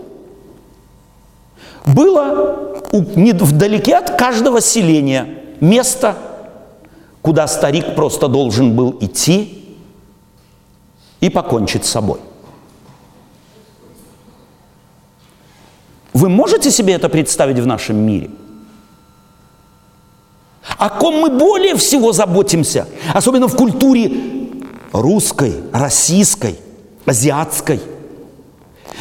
было 1.86 2.82
вдалеке 2.92 3.96
от 3.96 4.16
каждого 4.18 4.60
селения 4.60 5.38
место, 5.60 6.16
куда 7.22 7.46
старик 7.46 7.94
просто 7.94 8.28
должен 8.28 8.74
был 8.76 8.96
идти 9.00 9.76
и 11.20 11.30
покончить 11.30 11.84
с 11.84 11.90
собой. 11.90 12.20
Вы 16.12 16.28
можете 16.28 16.70
себе 16.70 16.94
это 16.94 17.08
представить 17.08 17.58
в 17.58 17.66
нашем 17.66 17.96
мире? 17.96 18.30
О 20.78 20.88
ком 20.88 21.16
мы 21.16 21.30
более 21.30 21.76
всего 21.76 22.12
заботимся, 22.12 22.86
особенно 23.12 23.48
в 23.48 23.56
культуре 23.56 24.12
русской, 24.92 25.54
российской, 25.72 26.56
азиатской. 27.06 27.80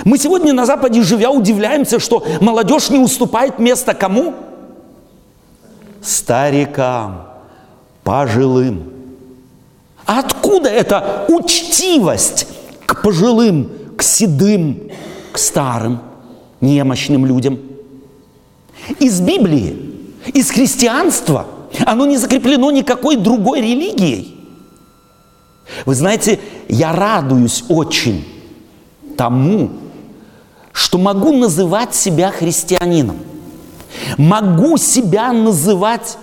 Мы 0.05 0.17
сегодня 0.17 0.53
на 0.53 0.65
Западе, 0.65 1.01
живя, 1.03 1.29
удивляемся, 1.31 1.99
что 1.99 2.25
молодежь 2.41 2.89
не 2.89 2.99
уступает 2.99 3.59
место 3.59 3.93
кому? 3.93 4.33
Старикам, 6.01 7.27
пожилым. 8.03 8.91
А 10.05 10.19
откуда 10.19 10.69
эта 10.69 11.25
учтивость 11.29 12.47
к 12.85 13.01
пожилым, 13.01 13.69
к 13.95 14.03
седым, 14.03 14.91
к 15.31 15.37
старым, 15.37 16.01
немощным 16.59 17.25
людям? 17.25 17.59
Из 18.99 19.21
Библии, 19.21 19.77
из 20.33 20.49
христианства– 20.51 21.47
оно 21.85 22.05
не 22.05 22.17
закреплено 22.17 22.71
никакой 22.71 23.15
другой 23.15 23.61
религией. 23.61 24.32
Вы 25.85 25.95
знаете, 25.95 26.39
я 26.67 26.93
радуюсь 26.93 27.63
очень 27.69 28.25
тому, 29.17 29.71
что 30.71 30.97
могу 30.97 31.31
называть 31.33 31.95
себя 31.95 32.31
христианином. 32.31 33.19
Могу 34.17 34.77
себя 34.77 35.31
называть 35.33 36.17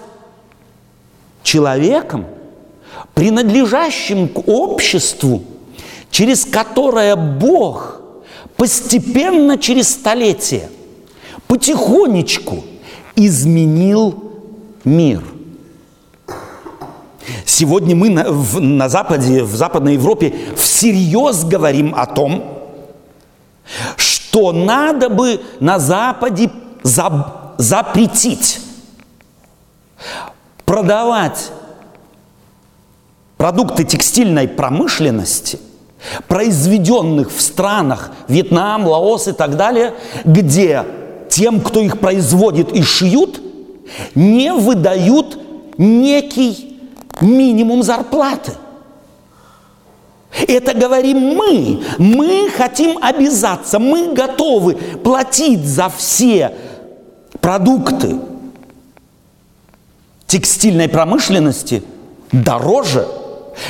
человеком, 1.42 2.26
принадлежащим 3.14 4.28
к 4.28 4.48
обществу, 4.48 5.42
через 6.10 6.44
которое 6.44 7.14
Бог 7.14 8.00
постепенно 8.56 9.56
через 9.56 9.88
столетия, 9.88 10.68
потихонечку 11.46 12.64
изменил 13.14 14.22
мир– 14.84 15.22
Сегодня 17.44 17.94
мы 17.94 18.10
на, 18.10 18.30
в, 18.30 18.60
на 18.60 18.88
Западе, 18.88 19.42
в 19.42 19.54
Западной 19.54 19.94
Европе 19.94 20.34
всерьез 20.56 21.44
говорим 21.44 21.94
о 21.96 22.06
том, 22.06 22.58
что 23.96 24.52
надо 24.52 25.08
бы 25.08 25.40
на 25.60 25.78
Западе 25.78 26.50
за, 26.82 27.54
запретить 27.58 28.60
продавать 30.64 31.50
продукты 33.36 33.84
текстильной 33.84 34.48
промышленности, 34.48 35.58
произведенных 36.28 37.30
в 37.30 37.40
странах 37.40 38.12
Вьетнам, 38.28 38.86
Лаос 38.86 39.28
и 39.28 39.32
так 39.32 39.56
далее, 39.56 39.94
где 40.24 40.84
тем, 41.28 41.60
кто 41.60 41.80
их 41.80 42.00
производит 42.00 42.72
и 42.72 42.82
шьют, 42.82 43.40
не 44.14 44.52
выдают 44.52 45.38
некий 45.78 46.69
минимум 47.20 47.82
зарплаты. 47.82 48.52
Это 50.46 50.74
говорим 50.74 51.18
мы. 51.18 51.82
Мы 51.98 52.50
хотим 52.56 52.98
обязаться, 53.02 53.78
мы 53.78 54.14
готовы 54.14 54.74
платить 54.74 55.64
за 55.64 55.88
все 55.88 56.54
продукты 57.40 58.16
текстильной 60.26 60.88
промышленности 60.88 61.82
дороже, 62.30 63.08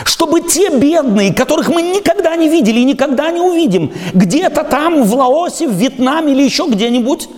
чтобы 0.05 0.43
те 0.43 0.69
бедные, 0.69 1.33
которых 1.33 1.69
мы 1.69 1.81
никогда 1.81 2.37
не 2.37 2.51
видели 2.51 2.81
и 2.81 2.85
никогда 2.85 3.31
не 3.31 3.41
увидим, 3.41 3.93
где-то 4.13 4.65
там 4.65 5.03
в 5.03 5.15
Лаосе, 5.15 5.67
в 5.67 5.73
Вьетнаме 5.73 6.33
или 6.33 6.43
еще 6.43 6.67
где-нибудь, 6.69 7.29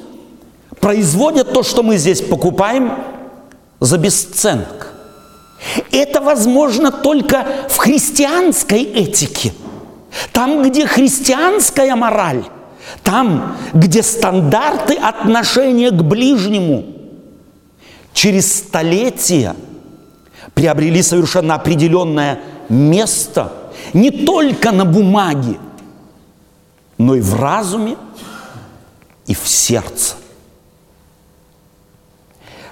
производят 0.80 1.52
то, 1.52 1.62
что 1.62 1.84
мы 1.84 1.96
здесь 1.96 2.20
покупаем 2.20 2.92
за 3.78 3.98
бесценок. 3.98 4.91
Это 5.90 6.20
возможно 6.20 6.90
только 6.90 7.46
в 7.68 7.76
христианской 7.76 8.82
этике. 8.82 9.52
Там, 10.32 10.62
где 10.62 10.86
христианская 10.86 11.94
мораль, 11.94 12.44
там, 13.02 13.56
где 13.72 14.02
стандарты 14.02 14.94
отношения 14.94 15.90
к 15.90 16.02
ближнему 16.02 16.84
через 18.12 18.58
столетия 18.58 19.56
приобрели 20.54 21.02
совершенно 21.02 21.54
определенное 21.54 22.40
место 22.68 23.52
не 23.94 24.10
только 24.10 24.72
на 24.72 24.84
бумаге, 24.84 25.58
но 26.98 27.14
и 27.14 27.20
в 27.20 27.40
разуме, 27.40 27.96
и 29.26 29.34
в 29.34 29.48
сердце. 29.48 30.16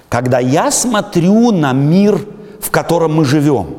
Когда 0.09 0.41
я 0.41 0.71
смотрю 0.73 1.53
на 1.53 1.73
мир– 1.73 2.21
в 2.61 2.71
котором 2.71 3.15
мы 3.15 3.25
живем, 3.25 3.79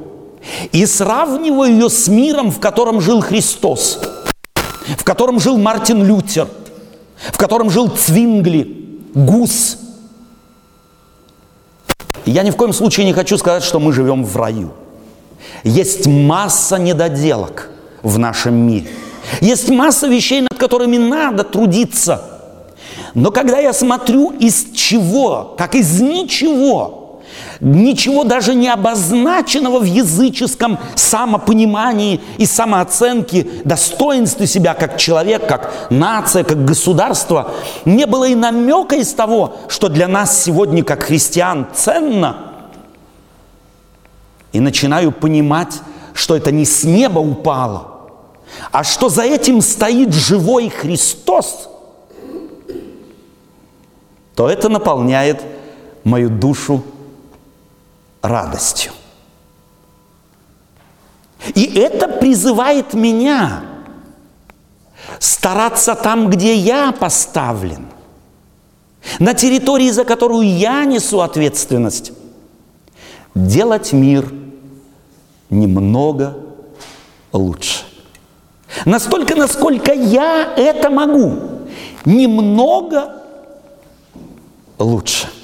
и 0.72 0.86
сравниваю 0.86 1.72
ее 1.72 1.89
с 1.89 2.08
миром, 2.08 2.52
в 2.52 2.60
котором 2.60 3.00
жил 3.00 3.22
Христос, 3.22 4.00
в 4.98 5.04
котором 5.04 5.39
жил 5.39 5.58
Мартин 5.58 6.04
Лютер, 6.04 6.48
в 7.32 7.38
котором 7.38 7.70
жил 7.70 7.88
Цвингли, 7.89 9.00
Гус. 9.13 9.78
Я 12.26 12.44
ни 12.44 12.50
в 12.50 12.56
коем 12.56 12.74
случае 12.74 13.06
не 13.06 13.13
хочу 13.13 13.38
сказать, 13.38 13.63
что 13.63 13.80
мы 13.80 13.94
живем 13.94 14.24
в 14.24 14.36
раю. 14.36 14.72
Есть 15.63 16.08
масса 16.08 16.78
недоделок 16.78 17.70
в 18.04 18.17
нашем 18.17 18.56
мире. 18.56 18.88
Есть 19.41 19.70
масса 19.70 20.08
вещей, 20.08 20.41
над 20.41 20.56
которыми 20.56 20.98
надо 20.98 21.44
трудиться. 21.44 22.24
Но 23.13 23.32
когда 23.32 23.60
я 23.60 23.74
смотрю, 23.74 24.32
из 24.32 24.72
чего, 24.74 25.56
как 25.58 25.76
из 25.76 26.00
ничего– 26.02 26.98
ничего 27.62 28.24
даже 28.24 28.56
не 28.56 28.67
обозначенного 28.67 29.80
в 29.80 29.84
языческом 29.84 30.80
самопонимании 30.95 32.19
и 32.38 32.45
самооценке, 32.45 33.47
достоинстве 33.63 34.47
себя 34.47 34.74
как 34.74 34.97
человек, 34.97 35.47
как 35.47 35.71
нация, 35.91 36.43
как 36.43 36.65
государство, 36.65 37.52
не 37.86 38.06
было 38.08 38.28
и 38.28 38.36
намека 38.36 38.95
из 38.95 39.13
того, 39.13 39.58
что 39.67 39.89
для 39.89 40.08
нас 40.08 40.43
сегодня 40.43 40.84
как 40.84 41.04
христиан 41.04 41.67
ценно. 41.74 42.52
И 44.52 44.60
начинаю 44.60 45.12
понимать, 45.12 45.80
что 46.13 46.36
это 46.36 46.52
не 46.52 46.65
с 46.65 46.84
неба 46.84 47.19
упало, 47.19 47.88
а 48.71 48.84
что 48.84 49.08
за 49.08 49.21
этим 49.21 49.62
стоит 49.62 50.13
живой 50.13 50.69
Христос, 50.69 51.69
то 54.36 54.50
это 54.50 54.67
наполняет 54.67 55.41
мою 56.04 56.30
душу 56.30 56.84
радостью. 58.21 58.91
И 61.55 61.63
это 61.79 62.07
призывает 62.07 62.93
меня 62.93 63.63
стараться 65.19 65.95
там, 65.95 66.29
где 66.29 66.55
я 66.55 66.91
поставлен, 66.91 67.88
на 69.19 69.34
территории, 69.34 69.89
за 69.89 70.03
которую 70.03 70.47
я 70.47 70.86
несу 70.86 71.21
ответственность, 71.21 72.12
делать 73.34 73.91
мир 73.93 74.31
немного 75.49 76.38
лучше. 77.31 77.84
Настолько, 78.86 79.36
насколько 79.36 79.91
я 79.93 80.53
это 80.55 80.89
могу, 80.89 81.39
немного 82.05 83.21
лучше– 84.77 85.27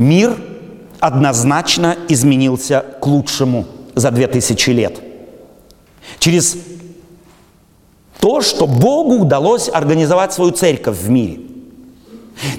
Мир 0.00 0.34
однозначно 0.98 1.94
изменился 2.08 2.86
к 3.02 3.06
лучшему 3.06 3.66
за 3.94 4.10
две 4.10 4.28
тысячи 4.28 4.70
лет. 4.70 4.98
Через 6.18 6.56
то, 8.18 8.40
что 8.40 8.66
Богу 8.66 9.16
удалось 9.16 9.68
организовать 9.68 10.32
свою 10.32 10.52
церковь 10.52 10.96
в 10.96 11.10
мире. 11.10 11.40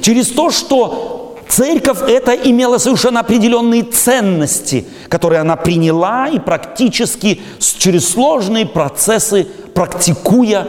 Через 0.02 0.28
то, 0.28 0.52
что 0.52 1.36
церковь 1.50 2.04
это 2.08 2.36
имела 2.36 2.78
совершенно 2.78 3.22
определенные 3.22 3.82
ценности, 3.86 4.86
которые 5.10 5.42
она 5.42 5.56
приняла 5.56 6.30
и 6.30 6.38
практически 6.38 7.42
через 7.60 8.08
сложные 8.08 8.68
процессы, 8.68 9.48
практикуя, 9.74 10.68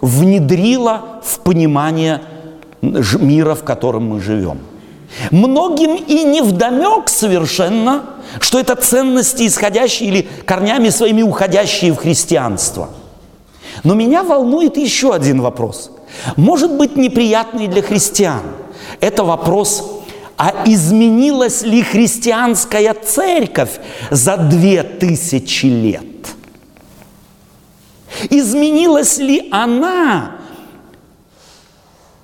внедрила 0.00 1.20
в 1.22 1.38
понимание 1.38 2.20
мира, 2.82 3.54
в 3.54 3.62
котором 3.62 4.08
мы 4.08 4.20
живем. 4.20 4.58
Многим 5.30 5.96
и 5.96 6.24
не 6.24 6.40
вдомек 6.40 7.08
совершенно, 7.08 8.04
что 8.40 8.58
это 8.58 8.76
ценности, 8.76 9.46
исходящие 9.46 10.08
или 10.08 10.28
корнями 10.46 10.88
своими 10.90 11.22
уходящие 11.22 11.92
в 11.92 11.96
христианство. 11.96 12.90
Но 13.82 13.94
меня 13.94 14.22
волнует 14.22 14.76
еще 14.76 15.12
один 15.12 15.40
вопрос. 15.40 15.90
Может 16.36 16.72
быть 16.72 16.96
неприятный 16.96 17.66
для 17.66 17.82
христиан. 17.82 18.42
Это 19.00 19.24
вопрос, 19.24 20.02
а 20.36 20.64
изменилась 20.66 21.62
ли 21.62 21.82
христианская 21.82 22.94
церковь 22.94 23.80
за 24.10 24.36
две 24.36 24.82
тысячи 24.82 25.66
лет? 25.66 26.04
Изменилась 28.28 29.18
ли 29.18 29.48
она 29.50 30.32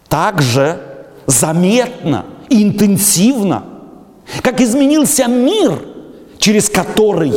так 0.08 0.42
же, 0.42 0.80
заметно 1.26 2.24
интенсивно, 2.48 3.64
как 4.42 4.60
изменился 4.60 5.26
мир, 5.26 5.78
через 6.38 6.68
который, 6.68 7.32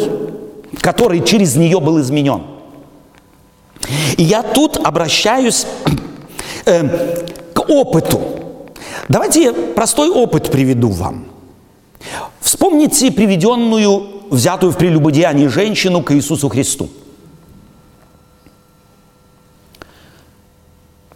который 0.82 1.24
через 1.24 1.56
нее 1.56 1.80
был 1.80 2.00
изменен. 2.02 2.44
И 4.18 4.24
я 4.24 4.44
тут 4.44 4.78
обращаюсь 4.78 5.66
э, 6.66 7.26
к 7.54 7.70
опыту. 7.70 8.22
Давайте 9.08 9.44
я 9.44 9.54
простой 9.54 10.10
опыт 10.10 10.52
приведу 10.52 10.90
вам. 10.90 11.26
Вспомните 12.40 13.12
приведенную, 13.12 14.08
взятую 14.30 14.72
в 14.72 14.78
прелюбодеянии 14.78 15.48
женщину 15.48 16.04
к 16.04 16.14
Иисусу 16.14 16.50
Христу. 16.50 16.90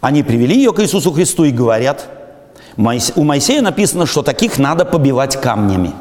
Они 0.01 0.21
привели 0.21 0.55
ее 0.55 0.73
к 0.73 0.81
Иисусу 0.81 1.11
Христу 1.11 1.45
и 1.45 1.51
говорят, 1.51 2.09
у 2.77 3.23
Моисея 3.23 3.61
написано, 3.61 4.05
что 4.05 4.21
таких 4.21 4.57
надо 4.57 4.85
побивать 4.85 5.39
камнями. 5.39 5.93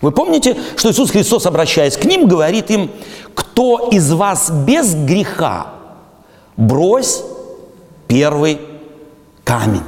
Вы 0.00 0.12
помните, 0.12 0.56
что 0.76 0.90
Иисус 0.90 1.10
Христос, 1.10 1.46
обращаясь 1.46 1.96
к 1.96 2.04
ним, 2.04 2.28
говорит 2.28 2.70
им, 2.70 2.90
кто 3.34 3.88
из 3.90 4.12
вас 4.12 4.50
без 4.50 4.94
греха, 4.94 5.68
брось 6.56 7.22
первый 8.06 8.60
камень. 9.44 9.82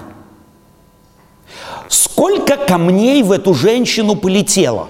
Сколько 1.88 2.56
камней 2.56 3.22
в 3.22 3.32
эту 3.32 3.54
женщину 3.54 4.16
полетело? 4.16 4.88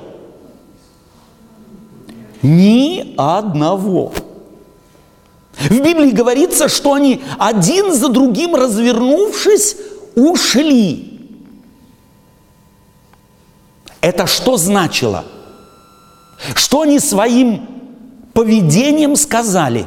Ни 2.43 3.15
одного. 3.19 4.13
В 5.59 5.71
Библии 5.71 6.11
говорится, 6.11 6.69
что 6.69 6.95
они 6.95 7.23
один 7.39 7.93
за 7.93 8.09
другим 8.09 8.55
развернувшись, 8.55 9.77
ушли. 10.15 11.10
Это 14.01 14.27
что 14.27 14.57
значило? 14.57 15.25
Что 16.55 16.83
они 16.83 16.99
своим 16.99 17.67
поведением 18.33 19.17
сказали? 19.17 19.87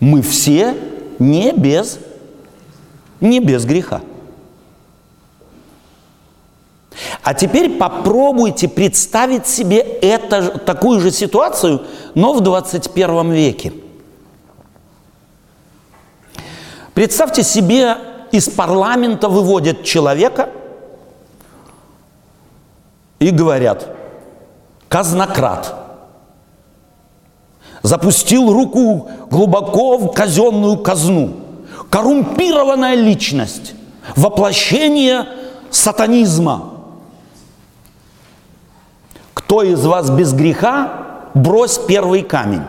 Мы 0.00 0.22
все 0.22 0.76
не 1.18 1.52
без, 1.52 1.98
не 3.20 3.38
без 3.40 3.64
греха. 3.64 4.00
А 7.22 7.32
теперь 7.34 7.78
попробуйте 7.78 8.68
представить 8.68 9.46
себе 9.46 9.78
это, 9.78 10.58
такую 10.58 11.00
же 11.00 11.10
ситуацию, 11.10 11.86
но 12.14 12.34
в 12.34 12.40
21 12.40 13.32
веке. 13.32 13.72
Представьте 16.92 17.42
себе, 17.42 17.96
из 18.30 18.48
парламента 18.48 19.28
выводят 19.28 19.84
человека 19.84 20.50
и 23.18 23.30
говорят, 23.30 23.88
казнократ, 24.88 25.74
запустил 27.82 28.52
руку 28.52 29.08
глубоко 29.30 29.98
в 29.98 30.12
казенную 30.12 30.78
казну, 30.78 31.34
коррумпированная 31.90 32.94
личность, 32.94 33.74
воплощение 34.16 35.26
сатанизма– 35.70 36.70
кто 39.44 39.62
из 39.62 39.84
вас 39.84 40.10
без 40.10 40.32
греха, 40.32 41.28
брось 41.34 41.78
первый 41.78 42.22
камень. 42.22 42.62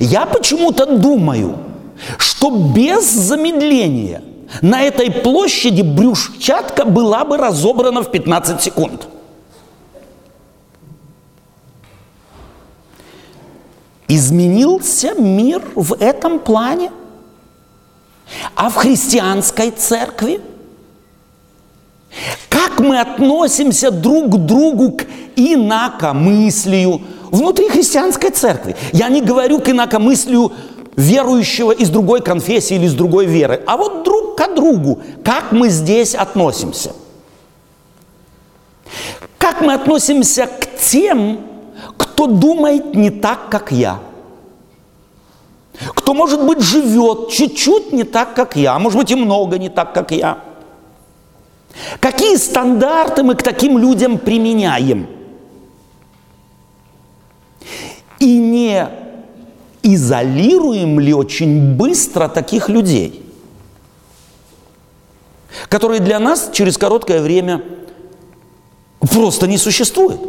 Я 0.00 0.26
почему-то 0.26 0.84
думаю, 0.98 1.56
что 2.18 2.50
без 2.50 3.08
замедления 3.08 4.22
на 4.62 4.82
этой 4.82 5.10
площади 5.10 5.82
брюшчатка 5.82 6.84
была 6.84 7.24
бы 7.24 7.36
разобрана 7.36 8.02
в 8.02 8.10
15 8.10 8.62
секунд. 8.62 9.08
Изменился 14.08 15.14
мир 15.14 15.62
в 15.74 15.94
этом 16.00 16.38
плане? 16.38 16.90
А 18.54 18.70
в 18.70 18.74
христианской 18.74 19.70
церкви? 19.70 20.40
Как 22.48 22.80
мы 22.80 23.00
относимся 23.00 23.90
друг 23.90 24.30
к 24.32 24.36
другу 24.36 24.92
к 24.92 25.04
инакомыслию 25.36 27.02
внутри 27.30 27.68
христианской 27.68 28.30
церкви? 28.30 28.76
Я 28.92 29.08
не 29.08 29.20
говорю 29.20 29.60
к 29.60 29.68
инакомыслию 29.68 30.52
верующего 30.96 31.70
из 31.70 31.90
другой 31.90 32.22
конфессии 32.22 32.74
или 32.74 32.86
из 32.86 32.94
другой 32.94 33.26
веры, 33.26 33.62
а 33.66 33.76
вот 33.76 34.02
друг 34.02 34.17
к 34.46 34.54
другу. 34.54 35.00
Как 35.24 35.52
мы 35.52 35.68
здесь 35.68 36.14
относимся? 36.14 36.92
Как 39.38 39.60
мы 39.60 39.74
относимся 39.74 40.46
к 40.46 40.78
тем, 40.78 41.40
кто 41.96 42.26
думает 42.26 42.94
не 42.94 43.10
так, 43.10 43.48
как 43.50 43.72
я? 43.72 44.00
Кто, 45.94 46.14
может 46.14 46.44
быть, 46.44 46.60
живет 46.60 47.30
чуть-чуть 47.30 47.92
не 47.92 48.04
так, 48.04 48.34
как 48.34 48.56
я, 48.56 48.74
а 48.74 48.78
может 48.78 48.98
быть 48.98 49.10
и 49.10 49.14
много 49.14 49.58
не 49.58 49.68
так, 49.68 49.92
как 49.94 50.10
я– 50.10 50.38
Какие 52.00 52.36
стандарты 52.36 53.22
мы 53.22 53.34
к 53.34 53.42
таким 53.42 53.78
людям 53.78 54.18
применяем? 54.18 55.06
И 58.18 58.36
не 58.36 58.88
изолируем 59.82 60.98
ли 60.98 61.14
очень 61.14 61.76
быстро 61.76 62.28
таких 62.28 62.68
людей, 62.68 63.22
которые 65.68 66.00
для 66.00 66.18
нас 66.18 66.50
через 66.52 66.76
короткое 66.78 67.20
время 67.20 67.62
просто 69.00 69.46
не 69.46 69.58
существуют? 69.58 70.20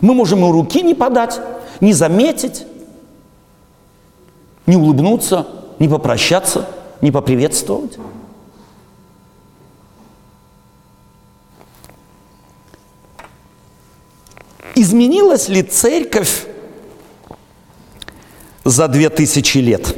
Мы 0.00 0.14
можем 0.14 0.44
и 0.44 0.50
руки 0.50 0.82
не 0.82 0.94
подать, 0.94 1.40
не 1.80 1.92
заметить, 1.92 2.66
не 4.66 4.76
улыбнуться, 4.76 5.46
не 5.78 5.88
попрощаться, 5.88 6.68
не 7.00 7.10
поприветствовать. 7.10 7.98
Изменилась 14.74 15.48
ли 15.48 15.62
церковь 15.62 16.46
за 18.64 18.88
две 18.88 19.10
тысячи 19.10 19.58
лет? 19.58 19.94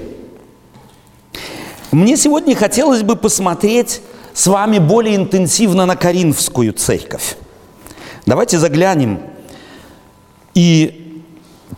Мне 1.93 2.17
сегодня 2.17 2.57
хотелось 2.57 3.03
бы 3.03 3.15
посмотреть 3.15 4.03
с 4.35 4.49
вами 4.49 4.79
более 4.79 5.17
интенсивно 5.17 5.87
на 5.87 5.97
Коринфскую 5.97 6.73
церковь. 6.73 7.37
Давайте 8.27 8.59
заглянем 8.59 9.21
и 10.55 11.23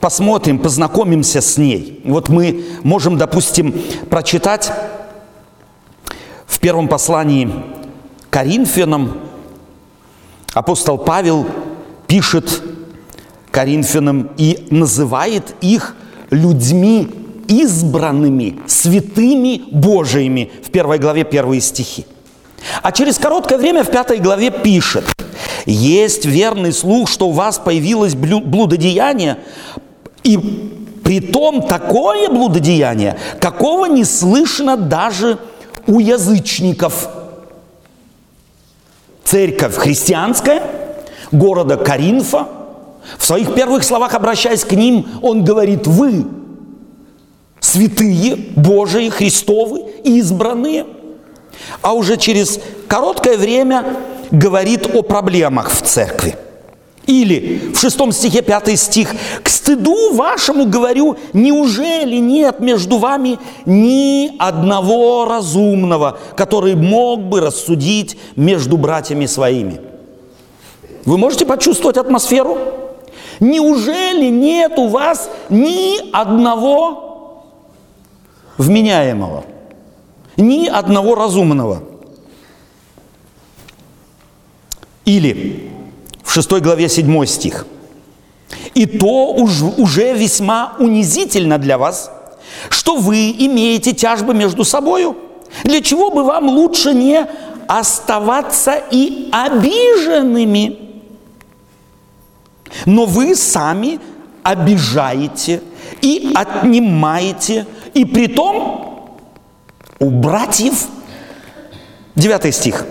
посмотрим, 0.01 0.59
познакомимся 0.59 1.43
с 1.43 1.59
ней. 1.59 2.01
Вот 2.05 2.31
мы 2.31 2.65
можем, 2.83 3.19
допустим, 3.19 3.75
прочитать 4.09 4.73
в 6.47 6.59
первом 6.59 6.89
послании 6.89 7.51
Коринфянам 8.31 9.21
апостол 10.55 10.97
Павел 10.97 11.47
пишет 12.07 12.63
Коринфянам 13.51 14.31
и 14.39 14.67
называет 14.71 15.55
их 15.61 15.95
людьми 16.31 17.09
избранными, 17.49 18.61
святыми 18.67 19.65
Божиими 19.71 20.51
в 20.65 20.71
первой 20.71 20.99
главе 20.99 21.25
первые 21.25 21.61
стихи. 21.61 22.07
А 22.83 22.93
через 22.93 23.19
короткое 23.19 23.59
время 23.59 23.85
в 23.85 23.91
пятой 23.91 24.19
главе 24.19 24.51
пишет, 24.51 25.05
есть 25.67 26.25
верный 26.25 26.73
слух, 26.73 27.09
что 27.09 27.29
у 27.29 27.33
вас 27.33 27.59
появилось 27.59 28.15
блудодеяние, 28.15 29.39
и 30.23 30.39
при 31.05 31.21
том 31.21 31.63
такое 31.63 32.29
блудодеяние, 32.29 33.17
какого 33.41 33.87
не 33.87 34.05
слышно 34.05 34.77
даже 34.77 35.39
у 35.87 36.01
язычников. 36.01 37.09
Церковь 39.25 39.77
христианская, 39.77 40.63
города 41.31 41.77
Коринфа, 41.77 42.49
в 43.19 43.25
своих 43.25 43.55
первых 43.55 43.85
словах, 43.85 44.15
обращаясь 44.15 44.65
к 44.65 44.73
ним, 44.73 45.07
он 45.23 45.45
говорит, 45.45 45.87
вы 45.87 46.27
святые, 47.61 48.37
Божии, 48.57 49.09
Христовы, 49.09 49.83
избранные. 50.05 50.87
А 51.83 51.93
уже 51.93 52.17
через 52.17 52.61
короткое 52.89 53.37
время 53.37 53.85
говорит 54.31 54.95
о 54.95 55.03
проблемах 55.03 55.71
в 55.71 55.83
церкви. 55.83 56.37
Или 57.07 57.71
в 57.73 57.79
шестом 57.79 58.11
стихе, 58.11 58.43
пятый 58.43 58.77
стих, 58.77 59.15
«К 59.43 59.49
стыду 59.49 60.13
вашему 60.15 60.67
говорю, 60.67 61.17
неужели 61.33 62.17
нет 62.17 62.59
между 62.59 62.99
вами 62.99 63.39
ни 63.65 64.33
одного 64.39 65.25
разумного, 65.25 66.19
который 66.37 66.75
мог 66.75 67.21
бы 67.21 67.41
рассудить 67.41 68.19
между 68.35 68.77
братьями 68.77 69.27
своими?» 69.27 69.81
Вы 71.07 71.19
можете 71.19 71.47
почувствовать 71.47 71.97
атмосферу? 71.97 72.59
Неужели 73.39 74.27
нет 74.27 74.77
у 74.77 74.89
вас 74.89 75.31
ни 75.49 76.11
одного 76.13 77.45
вменяемого? 78.59 79.45
Ни 80.37 80.67
одного 80.67 81.15
разумного. 81.15 81.83
Или 85.05 85.71
в 86.25 86.33
6 86.33 86.53
главе 86.61 86.89
7 86.89 87.27
стих. 87.27 87.67
И 88.75 88.87
то 88.87 89.33
уж, 89.33 89.63
уже 89.63 90.15
весьма 90.15 90.75
унизительно 90.79 91.59
для 91.59 91.79
вас, 91.79 92.11
что 92.69 92.97
вы 92.97 93.31
имеете 93.31 93.93
тяжбы 93.93 94.35
между 94.35 94.65
собою. 94.65 95.17
Для 95.65 95.81
чего 95.81 96.11
бы 96.11 96.25
вам 96.25 96.49
лучше 96.49 96.93
не 96.93 97.27
оставаться 97.69 98.83
и 98.91 99.29
обиженными? 99.33 100.79
Но 102.85 103.07
вы 103.07 103.35
сами 103.35 103.99
обижаете 104.43 105.63
и 106.03 106.33
отнимаете, 106.35 107.67
и 107.95 108.05
при 108.05 108.27
том 108.27 108.86
у 109.99 110.11
братьев, 110.11 110.87
9 112.15 112.55
стих, 112.55 112.87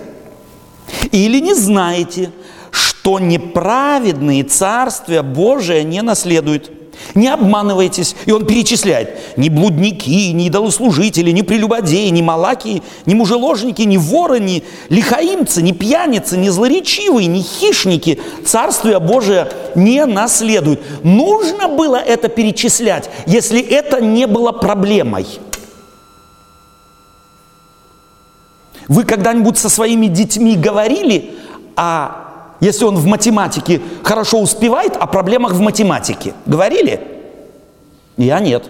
или 1.11 1.39
не 1.39 1.53
знаете, 1.53 2.31
что 2.71 3.19
неправедные 3.19 4.43
царствия 4.43 5.21
Божие 5.21 5.83
не 5.83 6.01
наследуют. 6.01 6.71
Не 7.13 7.27
обманывайтесь. 7.27 8.15
И 8.25 8.31
он 8.31 8.45
перечисляет. 8.45 9.37
Ни 9.37 9.49
блудники, 9.49 10.31
ни 10.31 10.47
идолослужители, 10.47 11.31
ни 11.31 11.41
прелюбодеи, 11.41 12.07
ни 12.09 12.21
малаки, 12.21 12.81
ни 13.05 13.13
мужеложники, 13.13 13.81
ни 13.83 13.97
воры, 13.97 14.39
ни 14.39 14.63
лихаимцы, 14.89 15.61
ни 15.61 15.71
пьяницы, 15.71 16.37
ни 16.37 16.49
злоречивые, 16.49 17.27
ни 17.27 17.41
хищники 17.41 18.19
Царствие 18.45 18.99
Божие 18.99 19.49
не 19.75 20.05
наследуют. 20.05 20.81
Нужно 21.03 21.67
было 21.67 21.97
это 21.97 22.27
перечислять, 22.29 23.09
если 23.27 23.61
это 23.61 24.01
не 24.01 24.25
было 24.25 24.51
проблемой. 24.51 25.25
Вы 28.87 29.03
когда-нибудь 29.03 29.57
со 29.57 29.69
своими 29.69 30.07
детьми 30.07 30.55
говорили 30.55 31.35
о 31.75 32.25
если 32.59 32.85
он 32.85 32.95
в 32.95 33.05
математике 33.05 33.81
хорошо 34.03 34.39
успевает, 34.39 34.95
о 34.95 35.07
проблемах 35.07 35.53
в 35.53 35.59
математике. 35.59 36.33
Говорили? 36.45 37.01
Я 38.17 38.39
нет. 38.39 38.63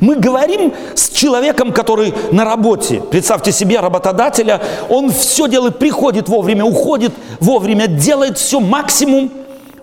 Мы 0.00 0.16
говорим 0.16 0.74
с 0.94 1.08
человеком, 1.08 1.72
который 1.72 2.14
на 2.30 2.44
работе. 2.44 3.00
Представьте 3.10 3.52
себе 3.52 3.80
работодателя, 3.80 4.60
он 4.88 5.10
все 5.10 5.48
делает, 5.48 5.78
приходит 5.78 6.28
вовремя, 6.28 6.64
уходит 6.64 7.12
вовремя, 7.40 7.86
делает 7.86 8.38
все 8.38 8.60
максимум. 8.60 9.30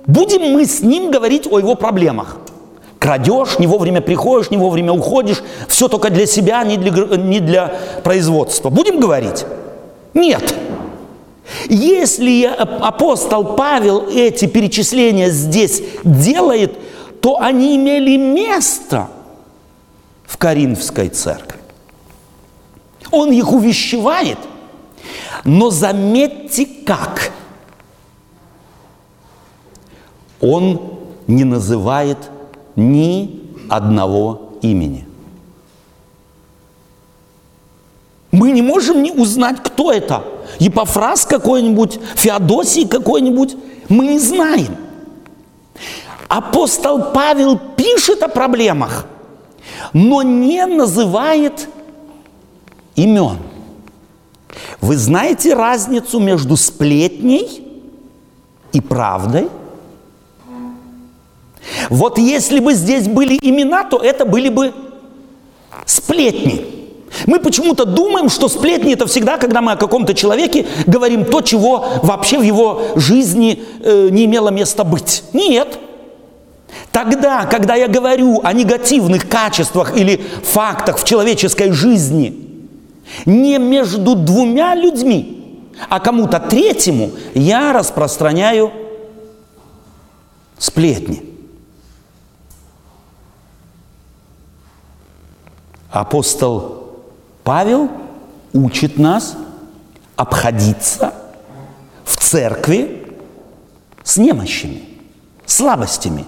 Будем 0.05 0.53
мы 0.53 0.65
с 0.65 0.81
ним 0.81 1.11
говорить 1.11 1.47
о 1.51 1.59
его 1.59 1.75
проблемах. 1.75 2.37
Крадешь, 3.05 3.59
не 3.59 3.67
вовремя 3.67 4.01
приходишь, 4.01 4.49
не 4.49 4.57
вовремя 4.57 4.91
уходишь, 4.91 5.43
все 5.67 5.87
только 5.87 6.09
для 6.09 6.25
себя, 6.25 6.63
не 6.63 6.75
для, 6.75 6.91
не 7.17 7.39
для 7.39 7.67
производства. 8.03 8.71
Будем 8.71 8.99
говорить? 8.99 9.45
Нет. 10.15 10.55
Если 11.69 12.45
апостол 12.45 13.55
Павел 13.55 14.09
эти 14.09 14.47
перечисления 14.47 15.29
здесь 15.29 15.83
делает, 16.03 16.79
то 17.21 17.39
они 17.39 17.75
имели 17.75 18.17
место 18.17 19.07
в 20.25 20.37
Коринфской 20.37 21.09
церкви. 21.09 21.59
Он 23.11 23.31
их 23.31 23.53
увещевает, 23.53 24.39
но 25.43 25.69
заметьте 25.69 26.65
как. 26.65 27.29
Он 30.41 30.81
не 31.27 31.43
называет 31.43 32.17
ни 32.75 33.41
одного 33.69 34.53
имени. 34.61 35.07
Мы 38.31 38.51
не 38.51 38.61
можем 38.61 39.01
не 39.01 39.11
узнать, 39.11 39.57
кто 39.63 39.91
это– 39.91 40.23
Епофраз 40.59 41.25
какой-нибудь, 41.25 41.99
Феодосий 42.15 42.87
какой-нибудь, 42.87 43.55
мы 43.89 44.07
не 44.07 44.19
знаем. 44.19 44.75
Апостол 46.27 47.11
Павел 47.13 47.57
пишет 47.57 48.23
о 48.23 48.27
проблемах, 48.27 49.05
но 49.93 50.21
не 50.21 50.65
называет 50.65 51.67
имен. 52.95 53.37
Вы 54.81 54.97
знаете 54.97 55.53
разницу 55.53 56.19
между 56.19 56.55
сплетней 56.55 57.61
и 58.71 58.81
правдой? 58.81 59.49
Вот 61.89 62.17
если 62.17 62.59
бы 62.59 62.73
здесь 62.73 63.07
были 63.07 63.37
имена, 63.41 63.83
то 63.83 63.97
это 63.97 64.25
были 64.25 64.49
бы 64.49 64.73
сплетни. 65.85 66.65
Мы 67.27 67.39
почему-то 67.39 67.85
думаем, 67.85 68.29
что 68.29 68.49
сплетни 68.49 68.93
это 68.93 69.07
всегда, 69.07 69.37
когда 69.37 69.61
мы 69.61 69.73
о 69.73 69.77
каком-то 69.77 70.13
человеке 70.13 70.65
говорим 70.85 71.25
то, 71.25 71.41
чего 71.41 71.85
вообще 72.03 72.37
в 72.37 72.41
его 72.41 72.81
жизни 72.95 73.63
э, 73.81 74.09
не 74.11 74.25
имело 74.25 74.49
места 74.49 74.83
быть. 74.83 75.23
Нет. 75.33 75.79
Тогда, 76.91 77.45
когда 77.45 77.75
я 77.75 77.87
говорю 77.87 78.41
о 78.43 78.51
негативных 78.53 79.29
качествах 79.29 79.97
или 79.97 80.21
фактах 80.43 80.97
в 80.99 81.03
человеческой 81.05 81.71
жизни, 81.71 82.45
не 83.25 83.59
между 83.59 84.15
двумя 84.15 84.75
людьми, 84.75 85.71
а 85.89 85.99
кому-то 85.99 86.39
третьему, 86.39 87.11
я 87.33 87.71
распространяю 87.71 88.71
сплетни. 90.57 91.34
Апостол 95.95 96.89
Павел 97.45 97.89
учит 98.51 98.97
нас 98.97 99.37
обходиться 100.17 101.13
в 102.03 102.17
церкви 102.17 103.13
с 104.03 104.17
немощами, 104.17 104.83
слабостями, 105.45 106.25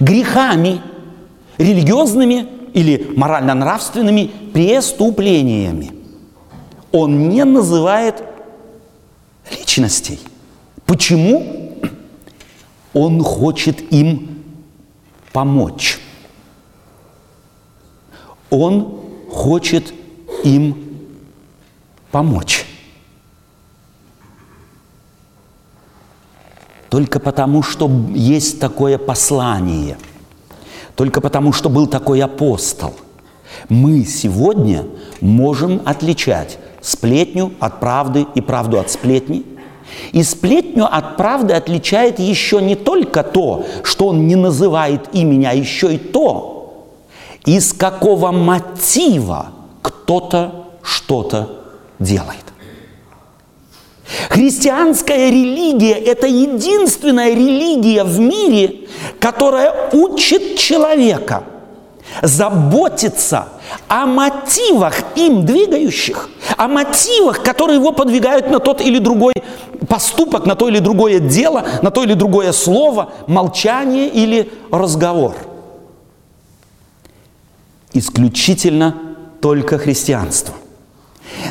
грехами, 0.00 0.80
религиозными 1.58 2.48
или 2.72 3.12
морально-нравственными 3.14 4.30
преступлениями. 4.54 5.92
Он 6.90 7.28
не 7.28 7.44
называет 7.44 8.24
личностей. 9.50 10.20
Почему? 10.86 11.76
Он 12.94 13.22
хочет 13.22 13.92
им 13.92 14.42
помочь. 15.34 15.98
Он 18.50 19.00
хочет 19.30 19.92
им 20.44 20.76
помочь. 22.10 22.64
Только 26.88 27.20
потому, 27.20 27.62
что 27.62 27.90
есть 28.14 28.60
такое 28.60 28.96
послание, 28.96 29.98
только 30.94 31.20
потому, 31.20 31.52
что 31.52 31.68
был 31.68 31.86
такой 31.86 32.22
апостол, 32.22 32.94
мы 33.68 34.04
сегодня 34.04 34.86
можем 35.20 35.82
отличать 35.84 36.58
сплетню 36.80 37.52
от 37.58 37.80
правды 37.80 38.26
и 38.34 38.40
правду 38.40 38.78
от 38.78 38.90
сплетни. 38.90 39.44
И 40.12 40.22
сплетню 40.22 40.86
от 40.86 41.16
правды 41.16 41.54
отличает 41.54 42.18
еще 42.18 42.62
не 42.62 42.76
только 42.76 43.22
то, 43.22 43.66
что 43.82 44.08
он 44.08 44.26
не 44.26 44.36
называет 44.36 45.08
имени, 45.12 45.44
а 45.44 45.52
еще 45.52 45.94
и 45.94 45.98
то, 45.98 46.55
из 47.46 47.72
какого 47.72 48.32
мотива 48.32 49.52
кто-то 49.80 50.66
что-то 50.82 51.62
делает. 51.98 52.44
Христианская 54.28 55.30
религия– 55.30 55.94
это 55.94 56.26
единственная 56.26 57.30
религия 57.30 58.04
в 58.04 58.18
мире, 58.20 58.88
которая 59.18 59.90
учит 59.92 60.58
человека 60.58 61.44
заботиться 62.22 63.48
о 63.88 64.06
мотивах 64.06 64.94
им 65.16 65.44
двигающих, 65.44 66.30
о 66.56 66.68
мотивах, 66.68 67.42
которые 67.42 67.78
его 67.78 67.92
подвигают 67.92 68.48
на 68.48 68.60
тот 68.60 68.80
или 68.80 68.98
другой 68.98 69.34
поступок, 69.88 70.46
на 70.46 70.54
то 70.54 70.68
или 70.68 70.78
другое 70.78 71.18
дело, 71.18 71.64
на 71.82 71.90
то 71.90 72.04
или 72.04 72.14
другое 72.14 72.52
слово, 72.52 73.12
молчание 73.26 74.08
или 74.08 74.50
разговор. 74.70 75.34
Исключительно 77.96 78.94
только 79.40 79.78
христианство. 79.78 80.54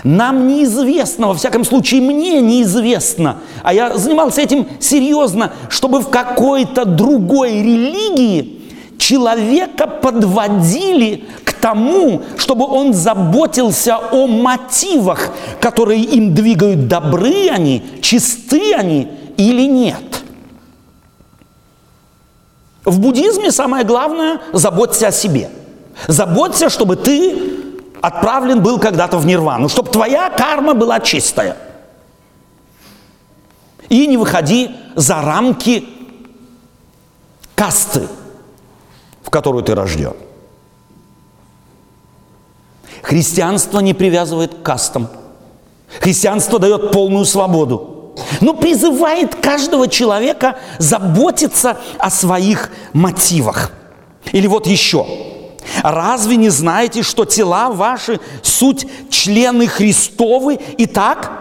Нам 0.03 0.47
неизвестно, 0.47 1.29
во 1.29 1.33
всяком 1.33 1.65
случае 1.65 2.01
мне 2.01 2.39
неизвестно, 2.39 3.37
а 3.63 3.73
я 3.73 3.97
занимался 3.97 4.41
этим 4.41 4.67
серьезно, 4.79 5.53
чтобы 5.69 6.01
в 6.01 6.09
какой-то 6.09 6.85
другой 6.85 7.63
религии 7.63 8.61
человека 8.99 9.87
подводили 9.87 11.25
к 11.43 11.53
тому, 11.53 12.21
чтобы 12.37 12.65
он 12.67 12.93
заботился 12.93 13.97
о 13.97 14.27
мотивах, 14.27 15.31
которые 15.59 16.03
им 16.03 16.35
двигают, 16.35 16.87
добры 16.87 17.49
они, 17.49 17.83
чисты 18.01 18.75
они 18.75 19.07
или 19.35 19.63
нет. 19.63 20.23
В 22.83 22.99
буддизме 22.99 23.51
самое 23.51 23.83
главное– 23.83 24.41
заботься 24.53 25.07
о 25.07 25.11
себе. 25.11 25.49
Заботься, 26.07 26.69
чтобы 26.69 26.95
ты 26.95 27.55
отправлен 28.01 28.61
был 28.61 28.79
когда-то 28.79 29.17
в 29.17 29.25
нирвану, 29.25 29.69
чтобы 29.69 29.89
твоя 29.89 30.29
карма 30.29 30.73
была 30.73 30.99
чистая. 30.99 31.57
И 33.89 34.07
не 34.07 34.17
выходи 34.17 34.71
за 34.95 35.21
рамки 35.21 35.87
касты, 37.55 38.07
в 39.23 39.29
которую 39.29 39.63
ты 39.63 39.73
рожден. 39.73 40.13
Христианство 43.01 43.79
не 43.79 43.93
привязывает 43.93 44.55
к 44.55 44.63
кастам. 44.63 45.07
Христианство 45.99 46.59
дает 46.59 46.91
полную 46.91 47.25
свободу. 47.25 48.13
Но 48.41 48.53
призывает 48.53 49.35
каждого 49.35 49.87
человека 49.87 50.57
заботиться 50.79 51.77
о 51.99 52.09
своих 52.09 52.71
мотивах. 52.93 53.71
Или 54.31 54.47
вот 54.47 54.67
еще. 54.67 55.05
Разве 55.83 56.35
не 56.35 56.49
знаете, 56.49 57.03
что 57.03 57.25
тела 57.25 57.69
ваши 57.69 58.19
суть 58.41 58.87
члены 59.09 59.67
Христовы? 59.67 60.59
Итак, 60.77 61.31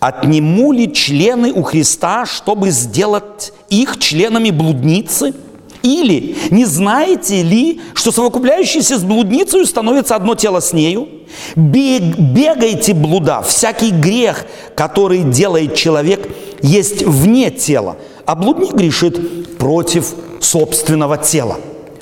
отниму 0.00 0.72
ли 0.72 0.92
члены 0.92 1.52
у 1.52 1.62
Христа, 1.62 2.26
чтобы 2.26 2.70
сделать 2.70 3.52
их 3.68 3.98
членами 3.98 4.50
блудницы? 4.50 5.34
Или 5.82 6.36
не 6.50 6.64
знаете 6.64 7.42
ли, 7.42 7.80
что 7.94 8.12
совокупляющийся 8.12 8.98
с 8.98 9.02
блудницей 9.02 9.66
становится 9.66 10.14
одно 10.14 10.34
тело 10.34 10.60
с 10.60 10.72
нею? 10.72 11.08
Бег, 11.56 12.02
бегайте, 12.18 12.94
блуда, 12.94 13.42
всякий 13.42 13.90
грех, 13.90 14.46
который 14.76 15.22
делает 15.24 15.74
человек, 15.74 16.28
есть 16.62 17.02
вне 17.02 17.50
тела, 17.50 17.96
а 18.26 18.36
блудник 18.36 18.74
грешит 18.74 19.58
против 19.58 20.14
собственного 20.44 21.18
тела. 21.18 21.58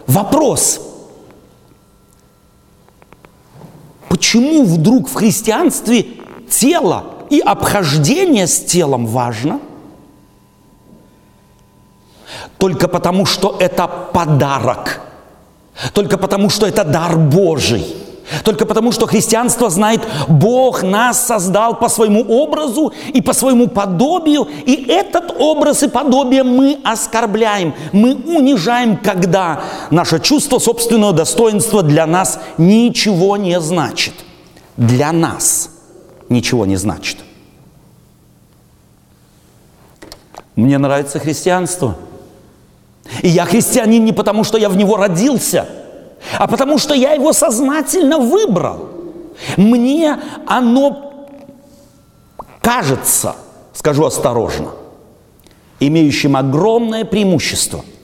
Вопрос. 0.07 0.81
Почему 4.09 4.65
вдруг 4.65 5.09
в 5.09 5.15
христианстве 5.15 6.07
тело 6.51 7.05
и 7.31 7.41
обхождение 7.41 8.47
с 8.47 8.61
телом 8.65 9.07
важно? 9.07 9.61
Только 12.59 12.89
потому, 12.89 13.27
что 13.27 13.57
это 13.59 13.87
подарок. 13.89 15.01
Только 15.95 16.19
потому, 16.19 16.51
что 16.51 16.67
это 16.67 16.85
дар 16.85 17.17
Божий. 17.17 17.97
Только 18.45 18.65
потому, 18.65 18.93
что 18.93 19.07
христианство 19.07 19.71
знает, 19.71 20.03
Бог 20.29 20.83
нас 20.83 21.27
создал 21.27 21.79
по 21.79 21.89
своему 21.89 22.23
образу 22.23 22.93
и 23.13 23.21
по 23.21 23.33
своему 23.33 23.69
подобию, 23.69 24.49
и 24.67 24.87
этот 24.89 25.35
образ 25.39 25.83
и 25.83 25.89
подобие 25.89 26.45
мы 26.45 26.79
оскорбляем, 26.85 27.75
мы 27.93 28.15
унижаем, 28.15 28.97
когда 28.97 29.63
наше 29.91 30.21
чувство 30.21 30.59
собственного 30.59 31.13
достоинства 31.13 31.83
для 31.83 32.07
нас 32.07 32.39
ничего 32.57 33.37
не 33.37 33.61
значит. 33.61 34.15
Для 34.77 35.13
нас 35.13 35.71
ничего 36.29 36.67
не 36.67 36.77
значит. 36.77 37.19
Мне 40.55 40.79
нравится 40.79 41.19
христианство. 41.19 41.97
И 43.23 43.29
я 43.29 43.45
христианин 43.45 44.05
не 44.05 44.13
потому, 44.13 44.45
что 44.45 44.57
я 44.57 44.69
в 44.69 44.77
него 44.77 44.97
родился– 44.97 45.67
а 46.39 46.47
потому 46.47 46.79
что 46.79 46.95
я 46.95 47.13
его 47.13 47.33
сознательно 47.33 48.19
выбрал. 48.19 48.89
Мне 49.57 50.19
оно 50.47 51.29
кажется, 52.61 53.37
скажу 53.73 54.05
осторожно, 54.05 54.71
имеющим 55.81 56.37
огромное 56.37 57.05
преимущество– 57.05 57.85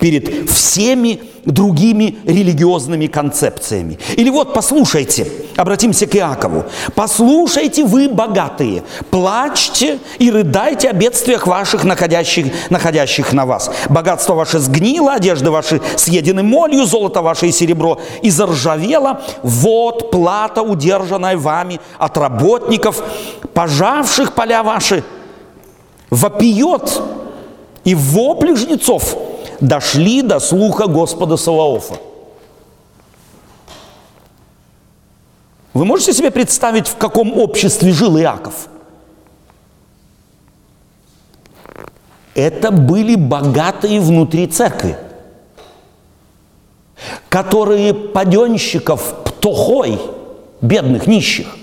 перед 0.00 0.50
всеми 0.50 1.20
другими 1.44 2.16
религиозными 2.24 3.06
концепциями. 3.06 3.98
Или 4.16 4.30
вот, 4.30 4.54
послушайте, 4.54 5.26
обратимся 5.56 6.06
к 6.06 6.16
Иакову. 6.16 6.64
«Послушайте 6.94 7.84
вы, 7.84 8.08
богатые, 8.08 8.82
плачьте 9.10 9.98
и 10.18 10.30
рыдайте 10.30 10.88
о 10.88 10.92
бедствиях 10.92 11.46
ваших, 11.46 11.84
находящих, 11.84 12.46
находящих 12.70 13.32
на 13.32 13.46
вас. 13.46 13.70
Богатство 13.88 14.34
ваше 14.34 14.58
сгнило, 14.58 15.12
одежды 15.12 15.50
ваши 15.50 15.80
съедены 15.96 16.42
молью, 16.42 16.86
золото 16.86 17.22
ваше 17.22 17.48
и 17.48 17.52
серебро 17.52 18.00
и 18.22 18.30
заржавело. 18.30 19.20
Вот 19.42 20.10
плата, 20.10 20.62
удержанная 20.62 21.36
вами 21.36 21.80
от 21.98 22.16
работников, 22.16 23.02
пожавших 23.52 24.32
поля 24.34 24.62
ваши. 24.62 25.04
Вопиет 26.10 27.02
и 27.84 27.94
вопли 27.94 28.54
жнецов– 28.54 29.16
дошли 29.60 30.22
до 30.22 30.40
слуха 30.40 30.86
Господа 30.86 31.36
Саваофа. 31.36 31.96
Вы 35.72 35.84
можете 35.84 36.12
себе 36.12 36.30
представить, 36.30 36.86
в 36.86 36.96
каком 36.96 37.36
обществе 37.36 37.92
жил 37.92 38.16
Иаков? 38.18 38.68
Это 42.34 42.70
были 42.70 43.14
богатые 43.16 44.00
внутри 44.00 44.46
церкви, 44.46 44.96
которые 47.28 47.94
паденщиков, 47.94 49.24
птохой, 49.24 50.00
бедных, 50.60 51.06
нищих, 51.06 51.56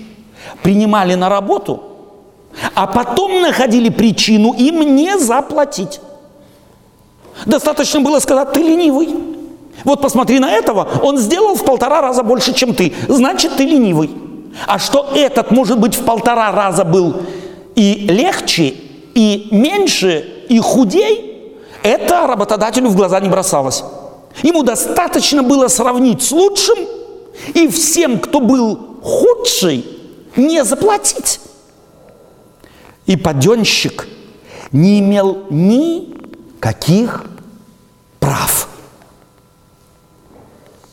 принимали 0.62 1.14
на 1.14 1.28
работу, 1.28 1.82
а 2.74 2.86
потом 2.86 3.42
находили 3.42 3.88
причину 3.88 4.52
им 4.52 4.96
не 4.96 5.18
заплатить. 5.18 6.00
Достаточно 7.46 8.00
было 8.00 8.18
сказать, 8.20 8.52
ты 8.52 8.60
ленивый. 8.60 9.14
Вот 9.84 10.00
посмотри 10.00 10.38
на 10.38 10.50
этого, 10.52 10.88
он 11.02 11.18
сделал 11.18 11.54
в 11.54 11.64
полтора 11.64 12.00
раза 12.00 12.22
больше, 12.22 12.52
чем 12.54 12.74
ты. 12.74 12.92
Значит, 13.08 13.56
ты 13.56 13.64
ленивый. 13.64 14.10
А 14.66 14.78
что 14.78 15.08
этот, 15.14 15.50
может 15.50 15.78
быть, 15.78 15.94
в 15.94 16.04
полтора 16.04 16.52
раза 16.52 16.84
был 16.84 17.22
и 17.74 18.06
легче, 18.08 18.74
и 19.14 19.48
меньше, 19.50 20.44
и 20.48 20.58
худей, 20.58 21.58
это 21.82 22.26
работодателю 22.26 22.88
в 22.88 22.96
глаза 22.96 23.18
не 23.20 23.28
бросалось. 23.28 23.82
Ему 24.42 24.62
достаточно 24.62 25.42
было 25.42 25.68
сравнить 25.68 26.22
с 26.22 26.30
лучшим 26.30 26.78
и 27.54 27.68
всем, 27.68 28.18
кто 28.18 28.40
был 28.40 28.78
худший, 29.02 29.84
не 30.36 30.64
заплатить. 30.64 31.40
И 33.06 33.16
паденщик 33.16 34.06
не 34.70 35.00
имел 35.00 35.46
никаких 36.62 37.24
прав. 38.20 38.68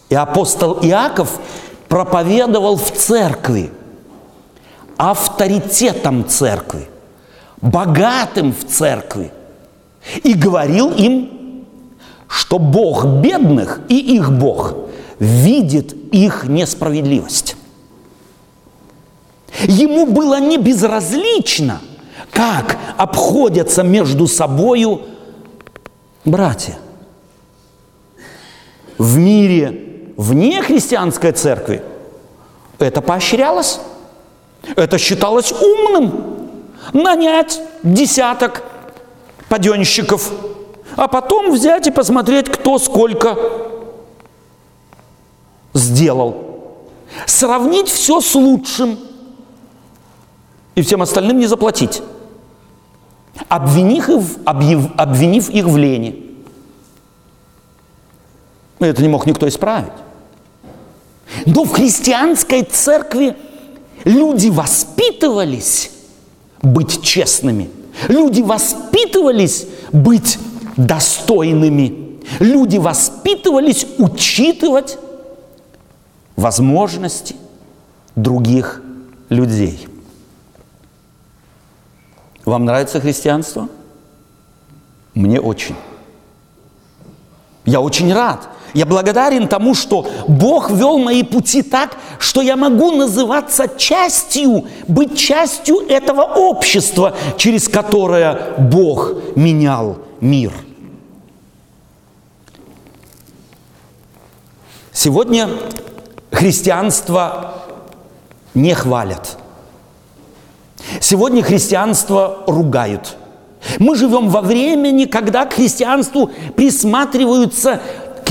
И 0.09 0.15
апостол 0.15 0.80
Иаков 0.82 1.39
проповедовал 1.88 2.76
в 2.76 2.91
церкви, 2.91 3.72
авторитетом 4.97 6.28
церкви, 6.28 6.88
богатым 7.61 8.51
в 8.51 8.65
церкви, 8.65 9.32
и 10.24 10.34
говорил 10.34 10.91
им, 10.91 11.65
что 12.28 12.57
Бог 12.57 13.05
бедных 13.05 13.82
и 13.89 14.15
их 14.15 14.32
Бог 14.32 14.74
видит 15.20 15.93
их 16.11 16.45
несправедливость. 16.45 17.55
Ему 19.63 20.07
было 20.07 20.39
не 20.39 20.57
безразлично, 20.57 21.80
как 22.32 22.78
обходятся 22.97 23.84
между 23.84 24.28
собою 24.28 25.01
братья– 26.30 26.77
в 28.99 29.17
мире 29.17 30.11
вне 30.17 30.61
христианской 30.61 31.32
церкви 31.32 31.82
это 32.77 33.01
поощрялось. 33.01 33.80
Это 34.75 34.97
считалось 34.97 35.53
умным. 35.53 36.49
Нанять 36.91 37.61
десяток 37.82 38.61
паденщиков, 39.47 40.32
а 40.97 41.07
потом 41.07 41.51
взять 41.53 41.88
и 41.88 41.91
посмотреть, 41.91 42.49
кто 42.49 42.77
сколько 42.77 43.38
сделал. 45.73 46.75
Сравнить 47.25 47.88
все 47.88 48.19
с 48.19 48.36
лучшим 48.36 48.99
и 50.75 50.82
всем 50.82 51.01
остальным 51.01 51.39
не 51.39 51.47
заплатить. 51.47 52.03
Обвинив 53.50 54.10
их, 54.10 54.24
обвинив 54.45 55.50
их 55.50 55.66
в 55.66 55.76
лени– 55.78 56.26
это 58.80 59.02
не 59.02 59.10
мог 59.10 59.26
никто 59.26 59.47
исправить. 59.47 59.91
Но 61.45 61.64
в 61.64 61.72
христианской 61.72 62.64
церкви 62.64 63.36
люди 64.04 64.50
воспитывались 64.50 65.91
быть 66.62 67.02
честными. 67.02 67.70
Люди 68.08 68.41
воспитывались 68.41 69.66
быть 69.91 70.39
достойными. 70.78 72.20
Люди 72.39 72.78
воспитывались 72.78 73.86
учитывать 73.97 74.97
возможности 76.36 77.36
других 78.16 78.82
людей. 79.28 79.88
Вам 82.50 82.66
нравится 82.66 83.00
христианство? 83.00 83.70
Мне 85.14 85.39
очень. 85.39 85.76
Я 87.66 87.80
очень 87.80 88.12
рад. 88.12 88.50
Я 88.74 88.88
благодарен 88.88 89.47
тому, 89.47 89.76
что 89.76 90.08
Бог 90.28 90.72
вел 90.72 90.97
мои 90.97 91.22
пути 91.22 91.62
так, 91.62 91.95
что 92.18 92.41
я 92.41 92.56
могу 92.56 92.91
называться 92.91 93.68
частью, 93.78 94.66
быть 94.88 95.16
частью 95.16 95.78
этого 95.88 96.24
общества, 96.24 97.16
через 97.38 97.68
которое 97.68 98.56
Бог 98.58 99.14
менял 99.36 100.00
мир. 100.20 100.52
Сегодня 104.91 105.50
христианство 106.32 107.54
не 108.56 108.74
хвалят. 108.74 109.38
Сегодня 111.01 111.43
христианство 111.43 112.43
ругают. 112.47 113.15
Мы 113.80 113.95
живем 113.95 114.30
во 114.30 114.41
времени, 114.41 115.05
когда 115.05 115.45
к 115.45 115.53
христианству 115.53 116.32
присматриваются 116.55 117.82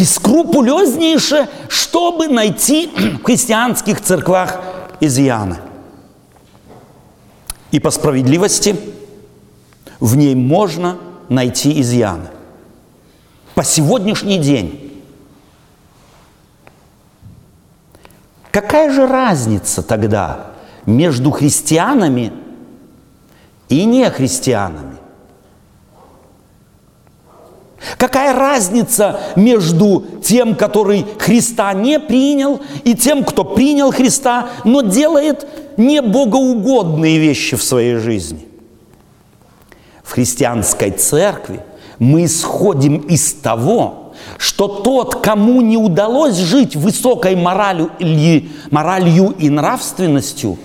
скрупулезнейше, 0.05 1.49
чтобы 1.69 2.29
найти 2.29 2.91
в 3.21 3.25
христианских 3.25 4.01
церквах 4.01 4.61
изъяны. 5.01 5.59
И 7.71 7.81
по 7.81 7.91
справедливости 7.91 8.77
в 10.01 10.17
ней 10.17 10.35
можно 10.35 10.99
найти 11.29 11.81
изъяны. 11.81 12.29
По 13.55 13.65
сегодняшний 13.65 14.39
день. 14.39 15.03
Какая 18.51 18.91
же 18.91 19.07
разница 19.07 19.83
тогда 19.83 20.53
между 20.87 21.31
христианами 21.31 22.33
и 23.69 23.85
нехристианами? 23.85 24.97
Какая 27.97 28.35
разница 28.35 29.21
между 29.37 30.05
тем, 30.23 30.57
который 30.57 31.07
Христа 31.19 31.73
не 31.75 32.01
принял, 32.01 32.61
и 32.85 32.95
тем, 32.95 33.25
кто 33.25 33.45
принял 33.45 33.93
Христа, 33.93 34.49
но 34.65 34.83
делает 34.83 35.47
небогоугодные 35.77 37.19
вещи 37.19 37.57
в 37.57 37.63
своей 37.63 37.97
жизни? 37.97 38.47
В 40.03 40.13
христианской 40.13 40.91
церкви 40.91 41.61
мы 41.99 42.25
исходим 42.25 42.99
из 42.99 43.33
того, 43.35 44.13
что 44.39 44.69
тот, 44.69 45.17
кому 45.17 45.61
не 45.61 45.77
удалось 45.77 46.37
жить 46.37 46.75
высокой 46.75 47.37
моралью, 47.37 47.91
моралью 48.71 49.35
и 49.39 49.49
нравственностью, 49.49 50.59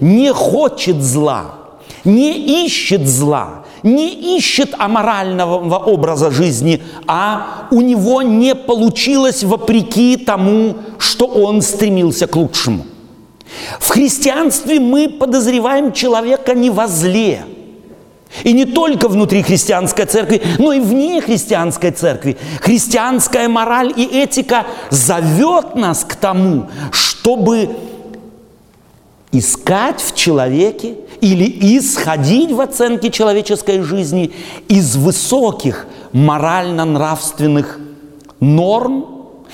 не 0.00 0.32
хочет 0.32 1.02
зла, 1.02 1.54
не 2.04 2.64
ищет 2.64 3.06
зла, 3.06 3.64
не 3.82 4.36
ищет 4.36 4.74
аморального 4.78 5.76
образа 5.76 6.30
жизни, 6.30 6.82
а 7.06 7.68
у 7.70 7.80
него 7.80 8.22
не 8.22 8.54
получилось 8.54 9.42
вопреки 9.42 10.16
тому, 10.16 10.76
что 10.98 11.26
он 11.26 11.62
стремился 11.62 12.26
к 12.26 12.36
лучшему. 12.36 12.84
В 13.78 13.88
христианстве 13.88 14.78
мы 14.78 15.08
подозреваем 15.08 15.92
человека 15.92 16.54
не 16.54 16.70
во 16.70 16.86
зле. 16.86 17.44
И 18.44 18.52
не 18.52 18.64
только 18.64 19.08
внутри 19.08 19.42
христианской 19.42 20.06
церкви, 20.06 20.40
но 20.58 20.72
и 20.72 20.78
вне 20.78 21.20
христианской 21.20 21.90
церкви. 21.90 22.38
Христианская 22.60 23.48
мораль 23.48 23.92
и 23.96 24.04
этика 24.04 24.66
зовет 24.90 25.74
нас 25.74 26.04
к 26.04 26.14
тому, 26.14 26.68
чтобы 26.92 27.70
искать 29.32 30.00
в 30.00 30.14
человеке 30.14 30.96
или 31.20 31.78
исходить 31.78 32.50
в 32.52 32.60
оценке 32.60 33.10
человеческой 33.10 33.80
жизни 33.82 34.32
из 34.68 34.96
высоких 34.96 35.86
морально-нравственных 36.12 37.78
норм 38.40 39.06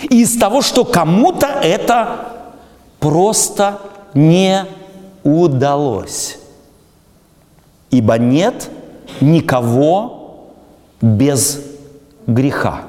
и 0.08 0.22
из 0.22 0.38
того, 0.38 0.62
что 0.62 0.84
кому-то 0.84 1.46
это 1.46 2.28
просто 3.00 3.80
не 4.14 4.64
удалось. 5.22 6.38
Ибо 7.90 8.18
нет 8.18 8.70
никого 9.20 10.52
без 11.00 11.60
греха. 12.26 12.84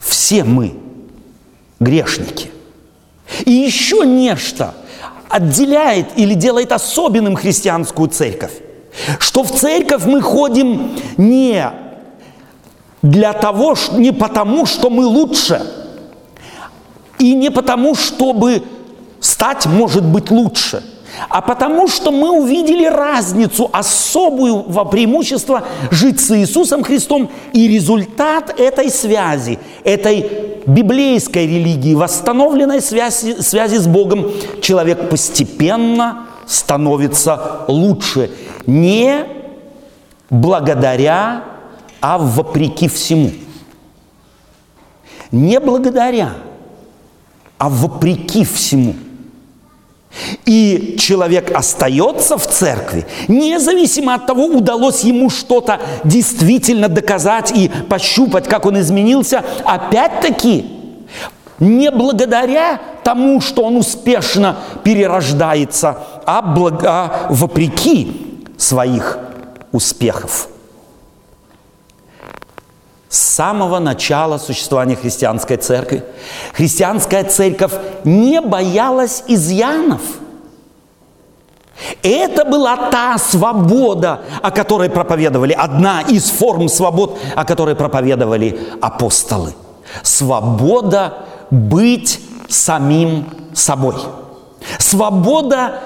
Все 0.00 0.44
мы 0.44 0.74
грешники. 1.78 2.50
И 3.44 3.50
еще 3.50 4.04
нечто– 4.04 4.74
отделяет 5.28 6.06
или 6.16 6.34
делает 6.34 6.72
особенным 6.72 7.36
христианскую 7.36 8.08
церковь. 8.08 8.52
Что 9.18 9.42
в 9.42 9.50
церковь 9.50 10.04
мы 10.06 10.22
ходим 10.22 10.98
не 11.16 11.70
для 13.02 13.32
того, 13.32 13.76
не 13.92 14.12
потому, 14.12 14.66
что 14.66 14.90
мы 14.90 15.04
лучше, 15.04 15.62
и 17.18 17.34
не 17.34 17.50
потому, 17.50 17.94
чтобы 17.94 18.62
стать, 19.20 19.66
может 19.66 20.04
быть, 20.04 20.30
лучше– 20.30 20.82
а 21.28 21.40
потому 21.40 21.88
что 21.88 22.10
мы 22.10 22.30
увидели 22.30 22.86
разницу, 22.86 23.68
особую 23.72 24.62
во 24.62 24.84
преимущество 24.84 25.64
жить 25.90 26.20
с 26.20 26.36
Иисусом 26.36 26.82
Христом 26.82 27.30
и 27.52 27.68
результат 27.68 28.58
этой 28.58 28.90
связи, 28.90 29.58
этой 29.84 30.60
библейской 30.66 31.46
религии, 31.46 31.94
восстановленной 31.94 32.80
связи, 32.80 33.40
связи 33.40 33.76
с 33.76 33.86
Богом, 33.86 34.30
человек 34.60 35.08
постепенно 35.08 36.26
становится 36.46 37.64
лучше. 37.68 38.30
Не 38.66 39.24
благодаря, 40.28 41.44
а 42.00 42.18
вопреки 42.18 42.88
всему. 42.88 43.30
Не 45.32 45.60
благодаря, 45.60 46.34
а 47.58 47.68
вопреки 47.68 48.44
всему– 48.44 48.94
и 50.44 50.96
человек 50.98 51.54
остается 51.54 52.38
в 52.38 52.46
церкви, 52.46 53.06
независимо 53.28 54.14
от 54.14 54.26
того, 54.26 54.46
удалось 54.46 55.04
ему 55.04 55.30
что-то 55.30 55.80
действительно 56.04 56.88
доказать 56.88 57.52
и 57.52 57.70
пощупать, 57.88 58.48
как 58.48 58.66
он 58.66 58.80
изменился, 58.80 59.44
опять-таки, 59.64 60.66
не 61.58 61.90
благодаря 61.90 62.80
тому, 63.02 63.40
что 63.40 63.62
он 63.62 63.76
успешно 63.76 64.56
перерождается, 64.84 65.98
а, 66.26 66.42
благ... 66.42 66.84
а 66.84 67.26
вопреки 67.30 68.42
своих 68.58 69.18
успехов. 69.72 70.48
С 73.08 73.18
самого 73.18 73.78
начала 73.78 74.38
существования 74.38 74.96
христианской 74.96 75.56
церкви 75.56 76.04
христианская 76.52 77.22
церковь 77.24 77.72
не 78.04 78.40
боялась 78.40 79.22
изъянов. 79.28 80.00
Это 82.02 82.44
была 82.44 82.90
та 82.90 83.18
свобода, 83.18 84.22
о 84.42 84.50
которой 84.50 84.88
проповедовали, 84.88 85.52
одна 85.52 86.00
из 86.02 86.30
форм 86.30 86.68
свобод, 86.68 87.18
о 87.34 87.44
которой 87.44 87.74
проповедовали 87.74 88.58
апостолы. 88.80 89.54
Свобода 90.02 91.26
быть 91.50 92.20
самим 92.48 93.26
собой. 93.54 93.96
Свобода 94.78 95.80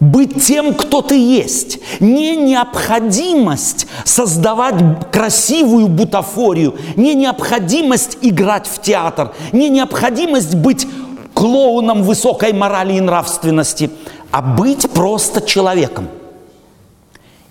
быть 0.00 0.42
тем, 0.44 0.74
кто 0.74 1.02
ты 1.02 1.16
есть. 1.16 1.78
Не 2.00 2.36
необходимость 2.36 3.86
создавать 4.04 5.10
красивую 5.12 5.88
бутафорию, 5.88 6.74
не 6.96 7.14
необходимость 7.14 8.18
играть 8.22 8.66
в 8.66 8.80
театр, 8.80 9.32
не 9.52 9.68
необходимость 9.68 10.54
быть 10.54 10.86
клоуном 11.34 12.02
высокой 12.02 12.52
морали 12.54 12.94
и 12.94 13.00
нравственности, 13.00 13.90
а 14.30 14.40
быть 14.40 14.90
просто 14.90 15.42
человеком. 15.42 16.08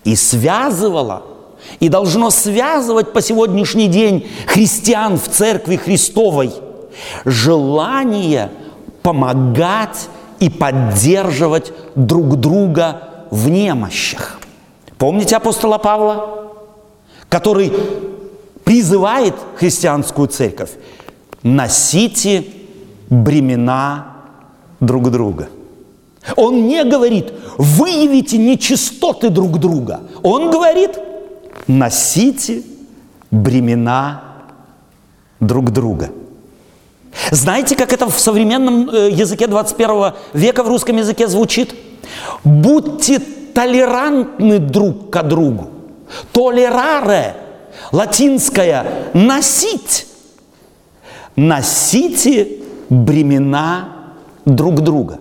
И 0.03 0.15
связывала, 0.15 1.23
и 1.79 1.87
должно 1.87 2.31
связывать 2.31 3.13
по 3.13 3.21
сегодняшний 3.21 3.87
день 3.87 4.27
христиан 4.47 5.19
в 5.19 5.27
Церкви 5.27 5.75
Христовой 5.75 6.51
желание 7.25 8.51
помогать 9.03 10.09
и 10.39 10.49
поддерживать 10.49 11.71
друг 11.95 12.37
друга 12.37 13.01
в 13.31 13.49
немощах. 13.49 14.39
Помните 14.97 15.35
апостола 15.35 15.77
Павла, 15.77 16.51
который 17.29 17.71
призывает 18.63 19.35
христианскую 19.55 20.27
церковь 20.27 20.71
носите 21.43 22.45
бремена 23.09 24.17
друг 24.79 25.09
друга. 25.09 25.49
Он 26.35 26.67
не 26.67 26.83
говорит, 26.83 27.33
выявите 27.57 28.37
нечистоты 28.37 29.29
друг 29.29 29.59
друга. 29.59 30.01
Он 30.21 30.51
говорит, 30.51 30.91
носите 31.67 32.63
бремена 33.31 34.21
друг 35.39 35.71
друга. 35.71 36.09
Знаете, 37.31 37.75
как 37.75 37.93
это 37.93 38.09
в 38.09 38.19
современном 38.19 38.89
э, 38.89 39.09
языке 39.11 39.47
21 39.47 40.13
века 40.33 40.63
в 40.63 40.67
русском 40.67 40.97
языке 40.97 41.27
звучит? 41.27 41.75
Будьте 42.43 43.19
толерантны 43.53 44.59
друг 44.59 45.09
к 45.09 45.23
другу. 45.23 45.69
Толераре, 46.31 47.35
латинское, 47.91 49.09
носить 49.13 50.07
носите 51.39 52.47
бремена 52.89 53.89
друг 54.45 54.81
друга. 54.81 55.19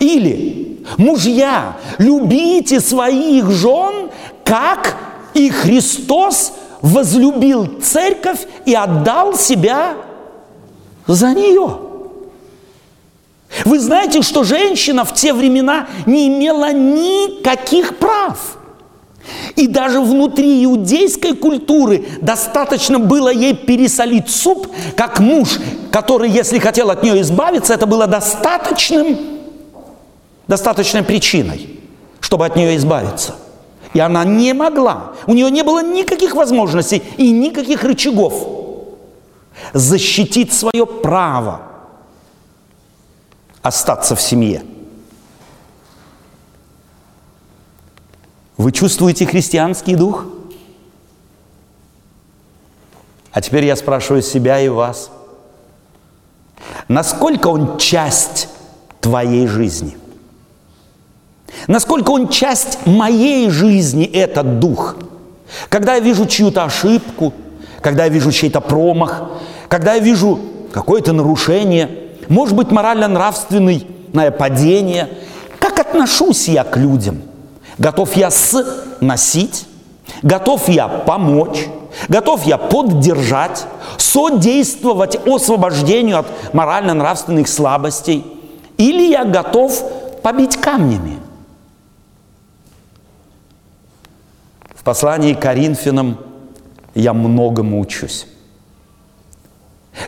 Или, 0.00 0.84
мужья, 0.96 1.76
любите 1.98 2.80
своих 2.80 3.50
жен, 3.50 4.10
как 4.44 4.96
и 5.34 5.50
Христос 5.50 6.54
возлюбил 6.80 7.80
церковь 7.80 8.46
и 8.64 8.74
отдал 8.74 9.34
себя 9.34 9.94
за 11.06 11.32
нее. 11.32 11.78
Вы 13.64 13.78
знаете, 13.78 14.22
что 14.22 14.44
женщина 14.44 15.04
в 15.04 15.12
те 15.14 15.32
времена 15.32 15.86
не 16.06 16.28
имела 16.28 16.72
никаких 16.72 17.98
прав. 17.98 18.58
И 19.54 19.68
даже 19.68 20.00
внутри 20.00 20.64
иудейской 20.64 21.36
культуры 21.36 22.04
достаточно 22.20 22.98
было 22.98 23.32
ей 23.32 23.54
пересолить 23.54 24.28
суп, 24.30 24.66
как 24.96 25.20
муж, 25.20 25.60
который, 25.92 26.28
если 26.28 26.58
хотел 26.58 26.90
от 26.90 27.04
нее 27.04 27.20
избавиться, 27.20 27.74
это 27.74 27.86
было 27.86 28.08
достаточным, 28.08 29.18
достаточной 30.48 31.04
причиной, 31.04 31.80
чтобы 32.20 32.46
от 32.46 32.56
нее 32.56 32.76
избавиться. 32.76 33.36
И 33.94 34.00
она 34.00 34.24
не 34.24 34.54
могла, 34.54 35.12
у 35.26 35.34
нее 35.34 35.50
не 35.50 35.62
было 35.62 35.84
никаких 35.84 36.34
возможностей 36.34 37.02
и 37.16 37.30
никаких 37.30 37.84
рычагов 37.84 38.61
защитить 39.72 40.52
свое 40.52 40.86
право 40.86 41.62
остаться 43.62 44.16
в 44.16 44.20
семье. 44.20 44.64
Вы 48.56 48.72
чувствуете 48.72 49.26
христианский 49.26 49.96
дух? 49.96 50.26
А 53.32 53.40
теперь 53.40 53.64
я 53.64 53.76
спрашиваю 53.76 54.22
себя 54.22 54.60
и 54.60 54.68
вас. 54.68 55.10
Насколько 56.88 57.48
он 57.48 57.78
часть 57.78 58.48
твоей 59.00 59.46
жизни? 59.46 59.96
Насколько 61.66 62.10
он 62.10 62.28
часть 62.28 62.86
моей 62.86 63.48
жизни, 63.50 64.04
этот 64.04 64.58
дух? 64.58 64.96
Когда 65.68 65.94
я 65.94 66.00
вижу 66.00 66.26
чью-то 66.26 66.64
ошибку, 66.64 67.32
когда 67.80 68.04
я 68.04 68.10
вижу 68.10 68.32
чей-то 68.32 68.60
промах, 68.60 69.22
когда 69.72 69.94
я 69.94 70.00
вижу 70.00 70.38
какое-то 70.70 71.14
нарушение, 71.14 71.88
может 72.28 72.54
быть, 72.54 72.70
морально-нравственное 72.70 74.30
падение, 74.30 75.08
как 75.58 75.78
отношусь 75.78 76.46
я 76.46 76.62
к 76.62 76.76
людям? 76.76 77.22
Готов 77.78 78.14
я 78.14 78.30
сносить? 78.30 79.66
Готов 80.22 80.68
я 80.68 80.88
помочь? 80.88 81.68
Готов 82.08 82.44
я 82.44 82.58
поддержать? 82.58 83.64
Содействовать 83.96 85.16
освобождению 85.26 86.18
от 86.18 86.26
морально-нравственных 86.52 87.48
слабостей? 87.48 88.26
Или 88.76 89.08
я 89.08 89.24
готов 89.24 90.20
побить 90.20 90.58
камнями? 90.58 91.18
В 94.74 94.84
послании 94.84 95.32
к 95.32 95.40
Коринфянам 95.40 96.18
я 96.94 97.14
многому 97.14 97.80
учусь. 97.80 98.26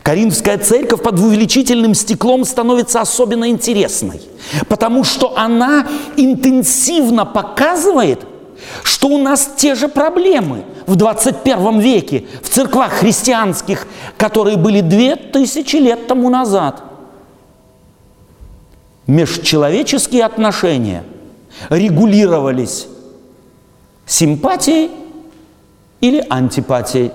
Коринфская 0.01 0.57
церковь 0.57 1.01
под 1.01 1.19
увеличительным 1.19 1.93
стеклом 1.93 2.43
становится 2.43 3.01
особенно 3.01 3.49
интересной, 3.49 4.21
потому 4.67 5.03
что 5.03 5.37
она 5.37 5.87
интенсивно 6.17 7.25
показывает, 7.25 8.25
что 8.83 9.09
у 9.09 9.17
нас 9.19 9.49
те 9.57 9.75
же 9.75 9.87
проблемы 9.87 10.63
в 10.87 10.95
21 10.95 11.79
веке 11.79 12.25
в 12.41 12.49
церквах 12.49 12.93
христианских, 12.93 13.87
которые 14.17 14.57
были 14.57 14.81
две 14.81 15.15
тысячи 15.15 15.75
лет 15.75 16.07
тому 16.07 16.29
назад. 16.29 16.83
Межчеловеческие 19.05 20.25
отношения 20.25 21.03
регулировались 21.69 22.87
симпатией 24.07 24.89
или 26.01 26.25
антипатией, 26.27 27.11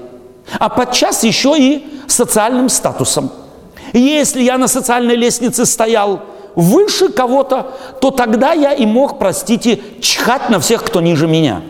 а 0.59 0.69
подчас 0.69 1.25
еще 1.25 1.55
и 1.59 1.87
социальным 2.09 2.69
статусом. 2.69 3.31
Если 3.93 4.43
я 4.43 4.59
на 4.59 4.69
социальной 4.69 5.17
лестнице 5.17 5.67
стоял 5.67 6.21
выше 6.55 7.09
кого-то, 7.09 7.75
то 8.01 8.11
тогда 8.11 8.53
я 8.53 8.73
и 8.73 8.87
мог, 8.87 9.19
простите, 9.19 9.81
чхать 10.01 10.51
на 10.51 10.61
всех, 10.61 10.85
кто 10.85 11.01
ниже 11.01 11.27
меня. 11.27 11.63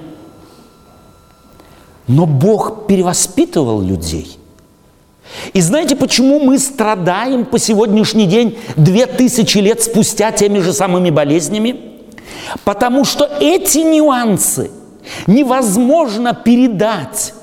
Но 2.07 2.27
Бог 2.27 2.87
перевоспитывал 2.87 3.81
людей. 3.81 4.39
И 5.53 5.61
знаете, 5.61 5.95
почему 5.95 6.41
мы 6.41 6.59
страдаем 6.59 7.45
по 7.45 7.59
сегодняшний 7.59 8.27
день, 8.27 8.59
две 8.77 9.07
тысячи 9.07 9.59
лет 9.59 9.83
спустя, 9.83 10.33
теми 10.33 10.59
же 10.59 10.73
самыми 10.73 11.11
болезнями? 11.11 11.81
Потому 12.65 13.05
что 13.05 13.31
эти 13.41 13.79
нюансы– 13.79 14.71
невозможно 15.27 16.35
передать 16.35 17.35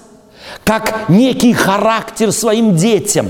как 0.68 1.07
некий 1.07 1.53
характер 1.53 2.34
своим 2.34 2.76
детям. 2.76 3.28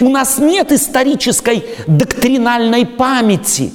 У 0.00 0.10
нас 0.10 0.38
нет 0.38 0.70
исторической 0.70 1.64
доктринальной 1.86 2.84
памяти. 2.84 3.72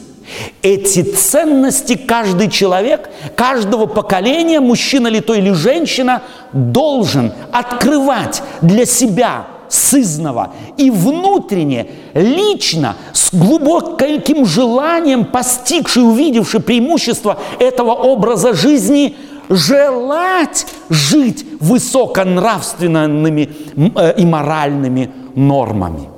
Эти 0.61 1.01
ценности 1.01 1.95
каждый 1.95 2.51
человек, 2.51 3.09
каждого 3.35 3.87
поколения, 3.87 4.59
мужчина 4.59 5.07
ли 5.07 5.21
то 5.21 5.33
или 5.33 5.51
женщина, 5.53 6.21
должен 6.53 7.33
открывать 7.51 8.43
для 8.61 8.85
себя 8.85 9.47
сызного 9.69 10.53
и 10.77 10.91
внутренне, 10.91 11.87
лично, 12.13 12.95
с 13.11 13.33
глубоким 13.33 14.45
желанием, 14.45 15.25
постигший, 15.25 16.03
увидевший 16.03 16.59
преимущество 16.59 17.39
этого 17.57 17.93
образа 17.93 18.53
жизни– 18.53 19.15
желать 19.49 20.65
жить 20.89 21.45
высоконравственными 21.59 23.49
э, 23.95 24.13
и 24.17 24.25
моральными 24.25 25.11
нормами. 25.35 26.09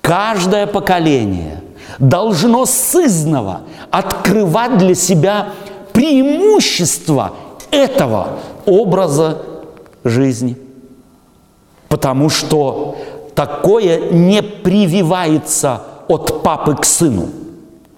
Каждое 0.00 0.66
поколение 0.66 1.62
должно 1.98 2.66
сызново 2.66 3.62
открывать 3.90 4.78
для 4.78 4.94
себя 4.94 5.48
преимущество 5.92 7.32
этого 7.70 8.40
образа 8.66 9.42
жизни. 10.04 10.56
Потому 11.88 12.28
что 12.28 12.96
такое 13.34 14.10
не 14.10 14.42
прививается 14.42 15.82
от 16.08 16.42
папы 16.42 16.76
к 16.76 16.84
сыну, 16.84 17.28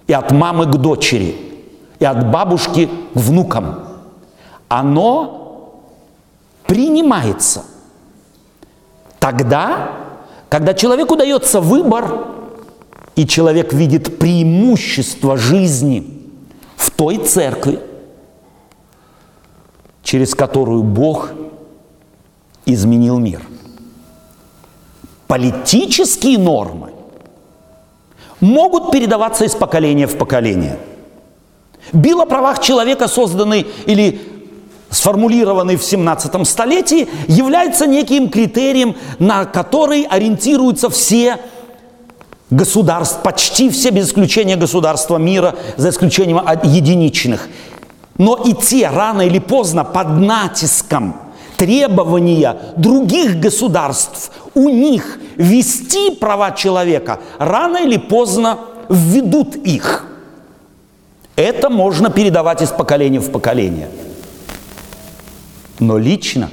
и 0.06 0.12
от 0.12 0.30
мамы 0.30 0.66
к 0.66 0.76
дочери, 0.76 1.34
и 1.98 2.04
от 2.04 2.30
бабушки 2.30 2.86
к 2.86 2.90
внукам– 3.14 3.80
оно 4.68 5.82
принимается 6.66 7.64
тогда, 9.18 9.92
когда 10.48 10.74
человеку 10.74 11.16
дается 11.16 11.60
выбор, 11.60 12.26
и 13.14 13.26
человек 13.26 13.72
видит 13.72 14.18
преимущество 14.18 15.36
жизни 15.38 16.22
в 16.76 16.90
той 16.90 17.16
церкви, 17.16 17.80
через 20.02 20.34
которую 20.34 20.82
Бог 20.82 21.32
изменил 22.66 23.18
мир. 23.18 23.42
Политические 25.26 26.38
нормы 26.38 26.92
могут 28.40 28.92
передаваться 28.92 29.44
из 29.44 29.54
поколения 29.54 30.06
в 30.06 30.18
поколение. 30.18 30.78
Бил 31.92 32.20
о 32.20 32.26
правах 32.26 32.60
человека 32.60 33.08
созданный 33.08 33.66
или 33.86 34.35
сформулированный 34.96 35.76
в 35.76 35.84
17 35.84 36.46
столетии, 36.46 37.08
является 37.28 37.86
неким 37.86 38.30
критерием, 38.30 38.96
на 39.18 39.44
который 39.44 40.04
ориентируются 40.04 40.88
все 40.88 41.38
государств, 42.50 43.22
почти 43.22 43.68
все, 43.70 43.90
без 43.90 44.08
исключения 44.08 44.56
государства 44.56 45.18
мира, 45.18 45.54
за 45.76 45.90
исключением 45.90 46.40
единичных. 46.62 47.48
Но 48.18 48.36
и 48.36 48.54
те 48.54 48.88
рано 48.88 49.22
или 49.22 49.38
поздно 49.38 49.84
под 49.84 50.18
натиском 50.18 51.16
требования 51.58 52.56
других 52.76 53.38
государств 53.38 54.30
у 54.54 54.68
них 54.68 55.18
вести 55.36 56.12
права 56.12 56.52
человека, 56.52 57.20
рано 57.38 57.78
или 57.78 57.98
поздно 57.98 58.58
введут 58.88 59.56
их. 59.56 60.06
Это 61.34 61.68
можно 61.68 62.08
передавать 62.08 62.62
из 62.62 62.70
поколения 62.70 63.20
в 63.20 63.30
поколение– 63.30 63.90
но 65.78 65.98
лично 65.98 66.50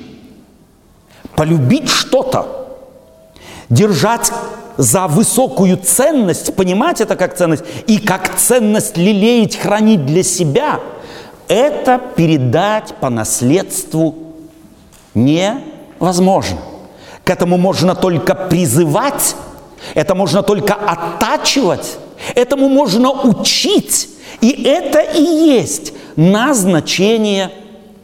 полюбить 1.36 1.90
что-то, 1.90 2.68
держать 3.70 4.32
за 4.78 5.08
высокую 5.08 5.78
ценность, 5.78 6.56
понимать 6.56 7.02
это 7.02 7.16
как 7.16 7.36
ценность, 7.36 7.64
и 7.88 8.00
как 8.00 8.36
ценность 8.36 8.98
лелеять, 8.98 9.56
хранить 9.56 10.06
для 10.06 10.24
себя, 10.24 10.80
это 11.48 12.00
передать 12.16 12.94
по 12.96 13.10
наследству 13.10 14.16
невозможно. 15.14 16.60
К 17.24 17.30
этому 17.30 17.58
можно 17.58 17.96
только 17.96 18.36
призывать, 18.36 19.36
это 19.94 20.16
можно 20.16 20.44
только 20.44 20.74
оттачивать, 20.74 21.98
этому 22.36 22.70
можно 22.70 23.12
учить. 23.12 24.10
И 24.42 24.64
это 24.64 25.00
и 25.00 25.22
есть 25.22 25.94
назначение 26.16 27.52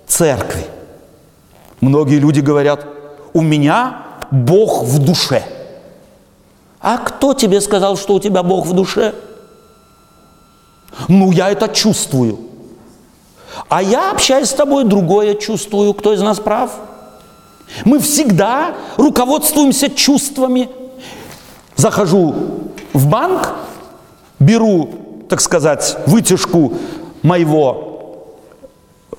церкви. 0.08 0.64
Многие 1.82 2.20
люди 2.20 2.42
говорят, 2.42 2.86
у 3.34 3.42
меня 3.42 4.04
Бог 4.32 4.84
в 4.84 5.00
душе. 5.00 5.44
А 6.82 6.98
кто 6.98 7.34
тебе 7.34 7.62
сказал, 7.62 7.98
что 7.98 8.16
у 8.16 8.20
тебя 8.20 8.44
Бог 8.44 8.66
в 8.66 8.74
душе? 8.74 9.14
Ну, 11.08 11.32
я 11.32 11.50
это 11.50 11.68
чувствую. 11.68 12.40
А 13.68 13.82
я, 13.82 14.12
общаясь 14.12 14.50
с 14.50 14.54
тобой, 14.54 14.84
другое 14.84 15.36
чувствую. 15.36 15.94
Кто 15.94 16.14
из 16.14 16.22
нас 16.22 16.40
прав? 16.40 16.72
Мы 17.86 18.00
всегда 18.00 18.76
руководствуемся 18.98 19.90
чувствами. 19.90 20.70
Захожу 21.76 22.36
в 22.94 23.08
банк, 23.08 23.54
беру, 24.40 24.90
так 25.30 25.40
сказать, 25.40 25.98
вытяжку 26.08 26.74
моего, 27.22 28.26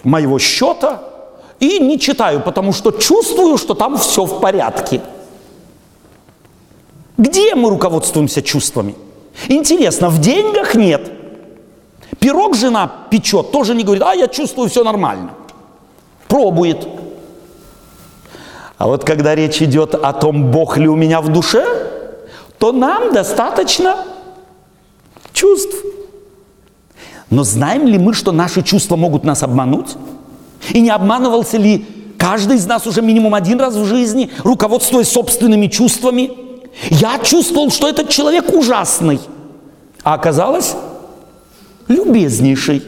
моего 0.02 0.38
счета 0.38 1.00
и 1.60 1.78
не 1.78 1.98
читаю, 1.98 2.40
потому 2.40 2.72
что 2.72 2.90
чувствую, 2.90 3.58
что 3.58 3.74
там 3.74 3.96
все 3.98 4.24
в 4.24 4.40
порядке. 4.40 5.02
Где 7.18 7.54
мы 7.54 7.68
руководствуемся 7.68 8.42
чувствами? 8.42 8.94
Интересно, 9.48 10.08
в 10.08 10.18
деньгах 10.18 10.74
нет. 10.74 11.12
Пирог 12.18 12.56
жена 12.56 12.90
печет, 13.10 13.52
тоже 13.52 13.74
не 13.74 13.84
говорит, 13.84 14.02
а 14.02 14.14
я 14.14 14.26
чувствую 14.26 14.68
все 14.68 14.82
нормально. 14.84 15.30
Пробует. 16.28 16.88
А 18.78 18.86
вот 18.86 19.04
когда 19.04 19.34
речь 19.34 19.60
идет 19.60 19.94
о 19.94 20.12
том, 20.14 20.50
Бог 20.50 20.78
ли 20.78 20.88
у 20.88 20.96
меня 20.96 21.20
в 21.20 21.28
душе, 21.28 21.66
то 22.58 22.72
нам 22.72 23.12
достаточно 23.12 24.06
чувств. 25.34 25.76
Но 27.28 27.44
знаем 27.44 27.86
ли 27.86 27.98
мы, 27.98 28.14
что 28.14 28.32
наши 28.32 28.62
чувства 28.62 28.96
могут 28.96 29.24
нас 29.24 29.42
обмануть? 29.42 29.96
И 30.70 30.80
не 30.80 30.90
обманывался 30.90 31.56
ли 31.56 31.86
каждый 32.18 32.56
из 32.56 32.66
нас 32.66 32.86
уже 32.86 33.02
минимум 33.02 33.34
один 33.34 33.60
раз 33.60 33.74
в 33.74 33.84
жизни, 33.86 34.30
руководствуясь 34.44 35.08
собственными 35.08 35.66
чувствами? 35.66 36.30
Я 36.90 37.18
чувствовал, 37.18 37.70
что 37.70 37.88
этот 37.88 38.10
человек 38.10 38.52
ужасный, 38.52 39.20
а 40.02 40.14
оказалось 40.14 40.74
любезнейший. 41.88 42.82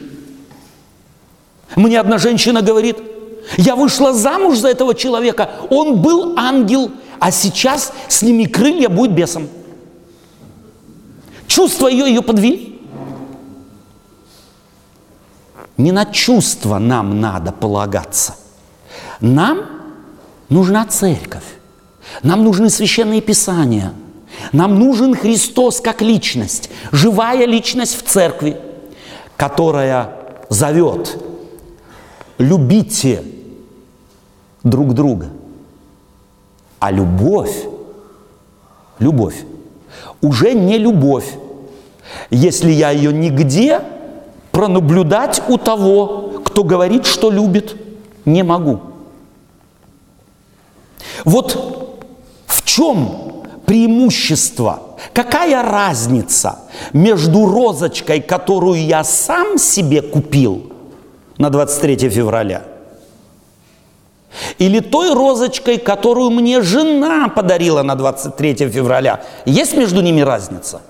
Мне 1.75 1.99
одна 1.99 2.19
женщина 2.19 2.63
говорит– 2.63 2.99
я 3.57 3.77
вышла 3.77 4.13
замуж 4.13 4.59
за 4.59 4.69
этого 4.69 4.95
человека, 4.95 5.51
он 5.71 6.01
был 6.01 6.35
ангел, 6.39 6.91
а 7.19 7.31
сейчас 7.31 7.93
с 8.09 8.23
ними 8.23 8.45
крылья 8.45 8.89
будет 8.89 9.13
бесом. 9.13 9.49
Чувства 11.47 11.89
ее 11.89 12.07
ее 12.07 12.23
подвели. 12.23 12.72
Не 15.77 15.93
на 15.93 16.05
чувства 16.05 16.79
нам 16.79 17.21
надо 17.21 17.53
полагаться. 17.53 18.37
Нам 19.21 19.61
нужна 20.49 20.85
церковь. 20.87 21.45
Нам 22.23 22.45
нужны 22.45 22.69
священные 22.71 23.21
писания. 23.21 23.93
Нам 24.53 24.79
нужен 24.79 25.15
Христос 25.15 25.81
как 25.81 26.03
личность, 26.03 26.71
живая 26.91 27.47
личность 27.47 27.97
в 27.97 28.03
церкви, 28.03 28.57
которая 29.37 30.17
зовет 30.49 31.19
любите 32.39 33.23
друг 34.63 34.95
друга. 34.95 35.29
А 36.79 36.91
любовь, 36.91 37.65
любовь, 38.99 39.45
уже 40.21 40.53
не 40.55 40.79
любовь, 40.79 41.37
если 42.31 42.71
я 42.73 42.91
ее 42.91 43.13
нигде 43.13 43.81
пронаблюдать 44.53 45.43
у 45.49 45.59
того, 45.59 46.41
кто 46.45 46.63
говорит, 46.63 47.07
что 47.07 47.31
любит, 47.31 47.77
не 48.25 48.45
могу. 48.45 48.81
Вот 51.25 51.99
в 52.47 52.65
чем 52.65 53.45
преимущество, 53.67 54.83
какая 55.13 55.63
разница 55.63 56.61
между 56.93 57.47
розочкой, 57.47 58.21
которую 58.21 58.85
я 58.85 59.03
сам 59.03 59.59
себе 59.59 60.03
купил– 60.03 60.69
на 61.43 61.51
23 61.51 62.09
февраля. 62.09 62.63
Или 64.59 64.81
той 64.81 65.13
розочкой, 65.13 65.79
которую 65.79 66.31
мне 66.31 66.63
жена 66.63 67.29
подарила 67.29 67.83
на 67.83 67.95
23 67.95 68.71
февраля. 68.71 69.21
Есть 69.45 69.77
между 69.77 70.01
ними 70.01 70.21
разница? 70.21 70.81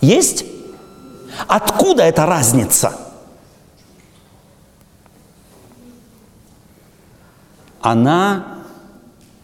Есть? 0.00 0.44
Откуда 1.46 2.04
эта 2.04 2.26
разница? 2.26 2.92
Она, 7.80 8.44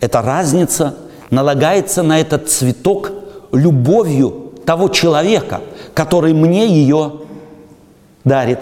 эта 0.00 0.22
разница 0.22 0.96
налагается 1.30 2.02
на 2.02 2.20
этот 2.20 2.50
цветок 2.50 3.12
любовью 3.52 4.54
того 4.64 4.88
человека, 4.88 5.60
который 5.94 6.32
мне 6.32 6.66
ее 6.66 7.20
дарит. 8.24 8.60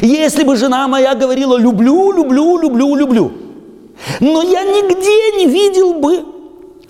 Если 0.00 0.42
бы 0.44 0.56
жена 0.56 0.88
моя 0.88 1.14
говорила 1.14 1.56
«люблю, 1.56 2.10
люблю, 2.12 2.58
люблю, 2.58 2.94
люблю», 2.96 3.32
но 4.20 4.42
я 4.42 4.62
нигде 4.64 5.38
не 5.38 5.46
видел 5.46 5.94
бы 6.00 6.24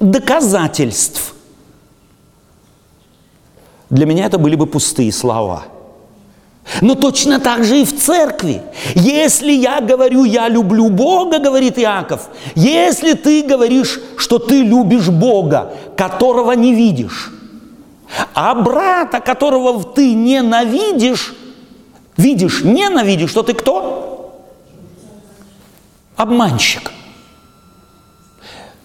доказательств. 0.00 1.33
Для 3.94 4.06
меня 4.06 4.26
это 4.26 4.38
были 4.38 4.56
бы 4.56 4.66
пустые 4.66 5.12
слова. 5.12 5.66
Но 6.80 6.96
точно 6.96 7.38
так 7.38 7.62
же 7.62 7.80
и 7.80 7.84
в 7.84 7.96
церкви. 7.96 8.60
Если 8.96 9.52
я 9.52 9.80
говорю 9.80 10.24
«я 10.24 10.48
люблю 10.48 10.90
Бога», 10.90 11.38
говорит 11.38 11.78
Иаков, 11.78 12.28
если 12.56 13.12
ты 13.12 13.44
говоришь, 13.44 14.00
что 14.16 14.40
ты 14.40 14.62
любишь 14.62 15.10
Бога, 15.10 15.74
которого 15.96 16.52
не 16.52 16.74
видишь, 16.74 17.30
а 18.34 18.54
брата, 18.56 19.20
которого 19.20 19.84
ты 19.84 20.12
ненавидишь, 20.12 21.32
видишь, 22.16 22.64
ненавидишь, 22.64 23.30
что 23.30 23.44
ты 23.44 23.54
кто? 23.54 24.40
Обманщик. 26.16 26.90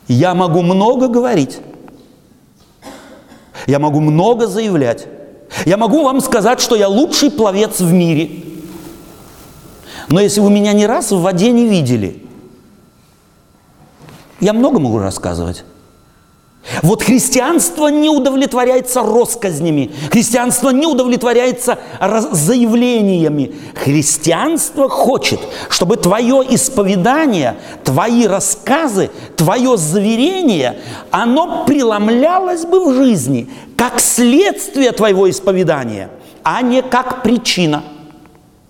Я 0.08 0.36
могу 0.36 0.62
много 0.62 1.08
говорить. 1.08 1.62
Я 3.70 3.78
могу 3.78 4.00
много 4.00 4.48
заявлять. 4.48 5.06
Я 5.64 5.78
могу 5.78 6.04
вам 6.04 6.22
сказать, 6.22 6.60
что 6.60 6.76
я 6.76 6.88
лучший 6.88 7.30
пловец 7.30 7.80
в 7.80 7.94
мире. 7.94 8.44
Но 10.08 10.20
если 10.20 10.40
вы 10.40 10.50
меня 10.50 10.74
ни 10.74 10.86
раз 10.86 11.12
в 11.12 11.22
воде 11.22 11.52
не 11.52 11.68
видели, 11.68 12.24
я 14.40 14.54
много 14.54 14.80
могу 14.80 14.98
рассказывать. 14.98 15.64
Вот 16.84 17.04
христианство 17.04 17.88
не 17.88 18.10
удовлетворяется 18.10 19.02
россказнями, 19.02 19.92
христианство 20.12 20.70
не 20.70 20.86
удовлетворяется 20.86 21.80
заявлениями. 22.32 23.54
Христианство 23.76 24.88
хочет, 24.90 25.40
чтобы 25.70 25.98
твое 25.98 26.44
исповедание, 26.50 27.56
твои 27.84 28.28
рассказы, 28.28 29.10
твое 29.36 29.78
заверение, 29.78 30.80
оно 31.12 31.66
преломлялось 31.66 32.66
бы 32.66 32.86
в 32.86 32.94
жизни 32.96 33.50
как 33.76 34.00
следствие 34.00 34.92
твоего 34.92 35.30
исповедания, 35.30 36.10
а 36.44 36.62
не 36.62 36.82
как 36.82 37.24
причина. 37.24 37.84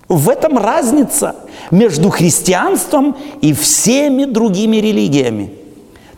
В 0.08 0.30
этом 0.30 0.58
разница 0.58 1.36
между 1.70 2.10
христианством 2.10 3.16
и 3.42 3.54
всеми 3.54 4.26
другими 4.26 4.78
религиями. 4.78 5.54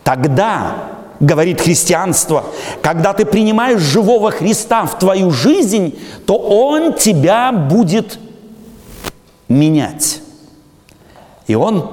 Тогда 0.03 0.90
говорит 1.21 1.61
христианство, 1.61 2.43
когда 2.81 3.13
ты 3.13 3.25
принимаешь 3.25 3.79
живого 3.79 4.31
Христа 4.31 4.85
в 4.85 4.99
твою 4.99 5.31
жизнь, 5.31 5.97
то 6.25 6.35
Он 6.35 6.93
тебя 6.93 7.51
будет 7.51 8.19
менять. 9.47 10.21
И 11.47 11.55
Он 11.55 11.89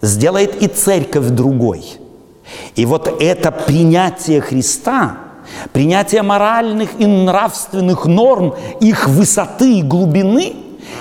сделает 0.00 0.60
и 0.62 0.66
церковь 0.66 1.28
другой. 1.28 1.84
И 2.74 2.86
вот 2.86 3.22
это 3.22 3.52
принятие 3.52 4.40
Христа, 4.40 5.18
принятие 5.72 6.22
моральных 6.22 6.90
и 6.98 7.06
нравственных 7.06 8.06
норм, 8.06 8.54
их 8.80 9.08
высоты 9.08 9.78
и 9.78 9.82
глубины 9.82 10.56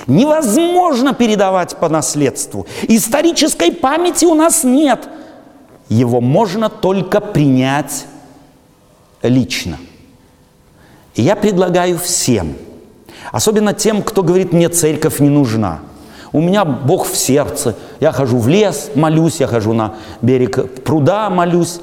невозможно 0.07 1.13
передавать 1.13 1.77
по 1.77 1.87
наследству. 1.87 2.65
Исторической 2.83 3.71
памяти 3.71 4.25
у 4.25 4.35
нас 4.35 4.65
нет– 4.65 5.07
его 5.93 6.21
можно 6.21 6.69
только 6.69 7.21
принять 7.21 8.05
лично. 9.21 9.77
И 11.15 11.21
я 11.21 11.35
предлагаю 11.35 11.97
всем, 11.97 12.55
особенно 13.31 13.73
тем, 13.73 14.01
кто 14.01 14.23
говорит, 14.23 14.53
мне 14.53 14.69
церковь 14.69 15.19
не 15.19 15.29
нужна. 15.29 15.79
У 16.31 16.41
меня 16.41 16.65
Бог 16.65 17.07
в 17.07 17.15
сердце. 17.15 17.75
Я 17.99 18.11
хожу 18.11 18.39
в 18.39 18.47
лес, 18.47 18.89
молюсь, 18.95 19.39
я 19.39 19.47
хожу 19.47 19.73
на 19.73 19.95
берег 20.21 20.83
пруда, 20.83 21.29
молюсь. 21.29 21.79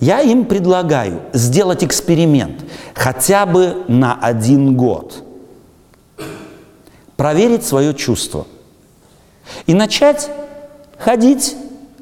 Я 0.00 0.20
им 0.20 0.46
предлагаю 0.46 1.20
сделать 1.32 1.84
эксперимент 1.84 2.64
хотя 2.94 3.46
бы 3.46 3.84
на 3.86 4.18
один 4.20 4.76
год. 4.76 5.22
Проверить 7.16 7.64
свое 7.64 7.94
чувство. 7.94 8.48
И 9.66 9.74
начать 9.74 10.28
ходить 10.98 11.54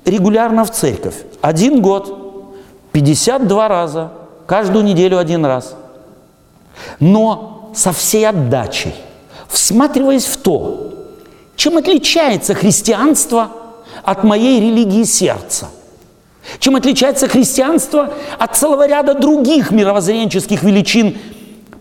регулярно 0.04 0.64
в 0.64 0.70
церковь. 0.70 1.14
Один 1.40 1.80
год, 1.80 2.54
52 2.92 3.68
раза, 3.68 4.12
каждую 4.46 4.84
неделю 4.84 5.18
один 5.18 5.44
раз. 5.44 5.74
Но 6.98 7.70
со 7.74 7.92
всей 7.92 8.26
отдачей, 8.28 8.94
всматриваясь 9.48 10.24
в 10.24 10.36
то, 10.38 10.94
чем 11.56 11.76
отличается 11.76 12.54
христианство 12.54 13.50
от 14.02 14.24
моей 14.24 14.60
религии 14.60 15.04
сердца? 15.04 15.68
Чем 16.58 16.76
отличается 16.76 17.28
христианство 17.28 18.14
от 18.38 18.56
целого 18.56 18.86
ряда 18.86 19.14
других 19.14 19.70
мировоззренческих 19.70 20.62
величин, 20.62 21.18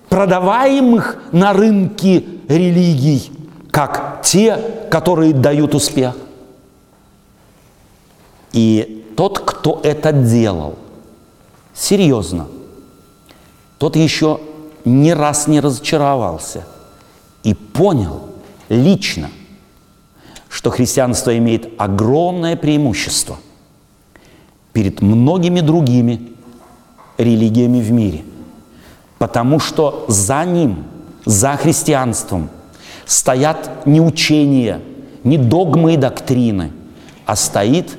продаваемых 0.09 1.17
на 1.31 1.53
рынке 1.53 2.23
религий, 2.49 3.31
как 3.71 4.21
те, 4.23 4.59
которые 4.91 5.33
дают 5.33 5.75
успех? 5.75 6.15
И 8.53 9.05
тот, 9.15 9.39
кто 9.39 9.79
это 9.83 10.11
делал, 10.11 10.77
серьезно, 11.73 12.47
тот 13.77 13.95
еще 13.95 14.39
ни 14.85 15.11
раз 15.11 15.47
не 15.47 15.59
разочаровался 15.59 16.65
и 17.43 17.53
понял 17.53 18.21
лично, 18.69 19.29
что 20.49 20.69
христианство 20.71 21.37
имеет 21.37 21.69
огромное 21.77 22.55
преимущество 22.55 23.37
перед 24.73 25.01
многими 25.01 25.61
другими 25.61 26.33
религиями 27.17 27.81
в 27.81 27.91
мире, 27.91 28.23
потому 29.17 29.59
что 29.59 30.05
за 30.07 30.43
ним, 30.45 30.85
за 31.25 31.55
христианством 31.57 32.49
стоят 33.05 33.85
не 33.85 34.01
учения, 34.01 34.81
не 35.23 35.37
догмы 35.37 35.93
и 35.95 35.97
доктрины, 35.97 36.71
а 37.25 37.35
стоит 37.35 37.97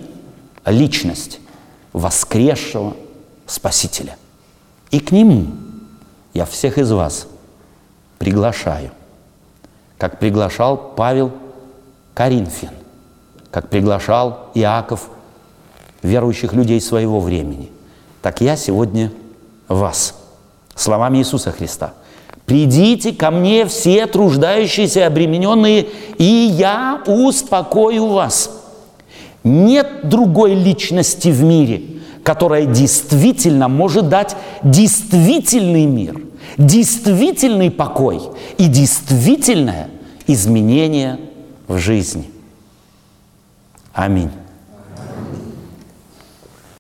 личность 0.64 1.40
воскресшего 1.92 2.96
Спасителя. 3.46 4.16
И 4.90 5.00
к 5.00 5.11
Нему 5.11 5.46
я 6.34 6.44
всех 6.46 6.78
из 6.78 6.90
вас 6.92 7.26
приглашаю, 8.18 8.90
как 9.98 10.18
приглашал 10.18 10.76
Павел 10.96 11.32
Коринфян, 12.14 12.74
как 13.50 13.68
приглашал 13.68 14.50
Иаков 14.54 15.08
верующих 16.02 16.52
людей 16.52 16.80
своего 16.80 17.20
времени, 17.20 17.70
так 18.22 18.40
я 18.40 18.56
сегодня 18.56 19.12
вас, 19.68 20.14
словами 20.74 21.18
Иисуса 21.18 21.50
Христа. 21.52 21.94
«Придите 22.46 23.12
ко 23.12 23.30
мне 23.30 23.64
все 23.66 24.06
труждающиеся 24.06 25.00
и 25.00 25.02
обремененные, 25.04 25.88
и 26.18 26.24
я 26.24 27.02
успокою 27.06 28.06
вас». 28.08 28.59
Нет 29.45 30.09
другой 30.09 30.55
личности 30.55 31.28
в 31.28 31.43
мире, 31.43 31.82
которая 32.22 32.66
действительно 32.66 33.68
может 33.68 34.09
дать 34.09 34.36
действительный 34.62 35.86
мир, 35.86 36.20
действительный 36.59 37.70
покой 37.70 38.20
и 38.59 38.66
действительное 38.66 39.88
изменение 40.26 41.18
в 41.66 41.78
жизни. 41.78 42.30
Аминь. 43.93 44.30